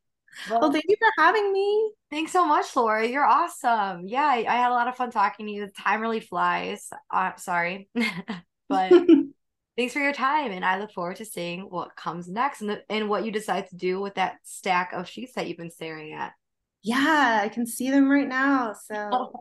Well, 0.48 0.60
Well, 0.60 0.70
thank 0.70 0.84
you 0.86 0.94
for 0.96 1.08
having 1.20 1.52
me. 1.52 1.90
thanks 2.08 2.30
so 2.30 2.46
much, 2.46 2.76
Laura. 2.76 3.04
You're 3.04 3.26
awesome. 3.26 4.06
Yeah, 4.06 4.24
I, 4.26 4.44
I 4.48 4.56
had 4.56 4.70
a 4.70 4.74
lot 4.74 4.86
of 4.86 4.94
fun 4.94 5.10
talking 5.10 5.46
to 5.46 5.52
you. 5.52 5.66
The 5.66 5.72
time 5.72 6.00
really 6.00 6.20
flies. 6.20 6.88
I'm 7.10 7.32
uh, 7.32 7.36
sorry. 7.36 7.88
But 8.68 8.92
thanks 9.76 9.92
for 9.92 9.98
your 9.98 10.12
time. 10.12 10.52
And 10.52 10.64
I 10.64 10.78
look 10.78 10.92
forward 10.92 11.16
to 11.16 11.24
seeing 11.24 11.62
what 11.62 11.96
comes 11.96 12.28
next 12.28 12.60
and, 12.60 12.70
the, 12.70 12.82
and 12.88 13.08
what 13.08 13.24
you 13.24 13.32
decide 13.32 13.68
to 13.70 13.76
do 13.76 14.00
with 14.00 14.14
that 14.14 14.36
stack 14.44 14.92
of 14.92 15.08
sheets 15.08 15.32
that 15.34 15.48
you've 15.48 15.56
been 15.58 15.72
staring 15.72 16.12
at. 16.12 16.34
Yeah, 16.82 17.40
I 17.42 17.48
can 17.48 17.66
see 17.66 17.90
them 17.90 18.10
right 18.10 18.28
now. 18.28 18.74
So 18.74 19.32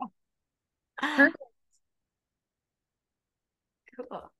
Perfect. 1.00 1.36
Cool. 3.96 4.32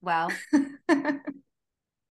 Well, 0.00 0.32